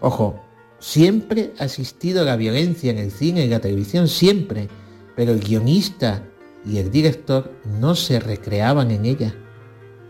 [0.01, 0.41] Ojo,
[0.79, 4.69] siempre ha existido la violencia en el cine y la televisión, siempre,
[5.15, 6.23] pero el guionista
[6.65, 9.35] y el director no se recreaban en ella.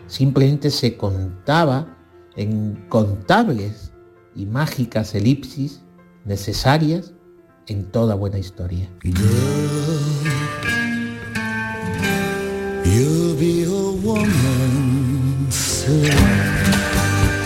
[0.06, 1.96] Simplemente se contaba
[2.36, 3.92] en contables
[4.34, 5.80] y mágicas elipsis
[6.24, 7.12] necesarias
[7.66, 8.88] en toda buena historia.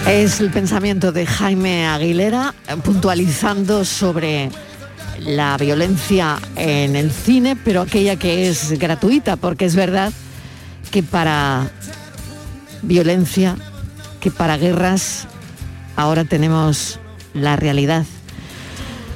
[0.06, 4.50] Es el pensamiento de Jaime Aguilera eh, puntualizando sobre
[5.18, 10.12] la violencia en el cine, pero aquella que es gratuita, porque es verdad
[10.90, 11.70] que para
[12.82, 13.56] violencia,
[14.20, 15.26] que para guerras,
[15.96, 16.98] ahora tenemos
[17.34, 18.04] la realidad.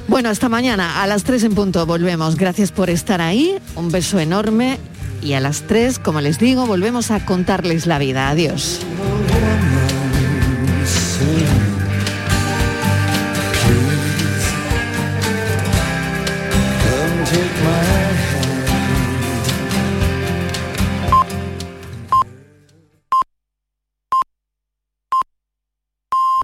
[0.07, 2.35] Bueno, hasta mañana a las 3 en punto volvemos.
[2.35, 3.57] Gracias por estar ahí.
[3.75, 4.77] Un beso enorme.
[5.21, 8.29] Y a las 3, como les digo, volvemos a contarles la vida.
[8.29, 8.81] Adiós.
[9.41, 9.74] woman.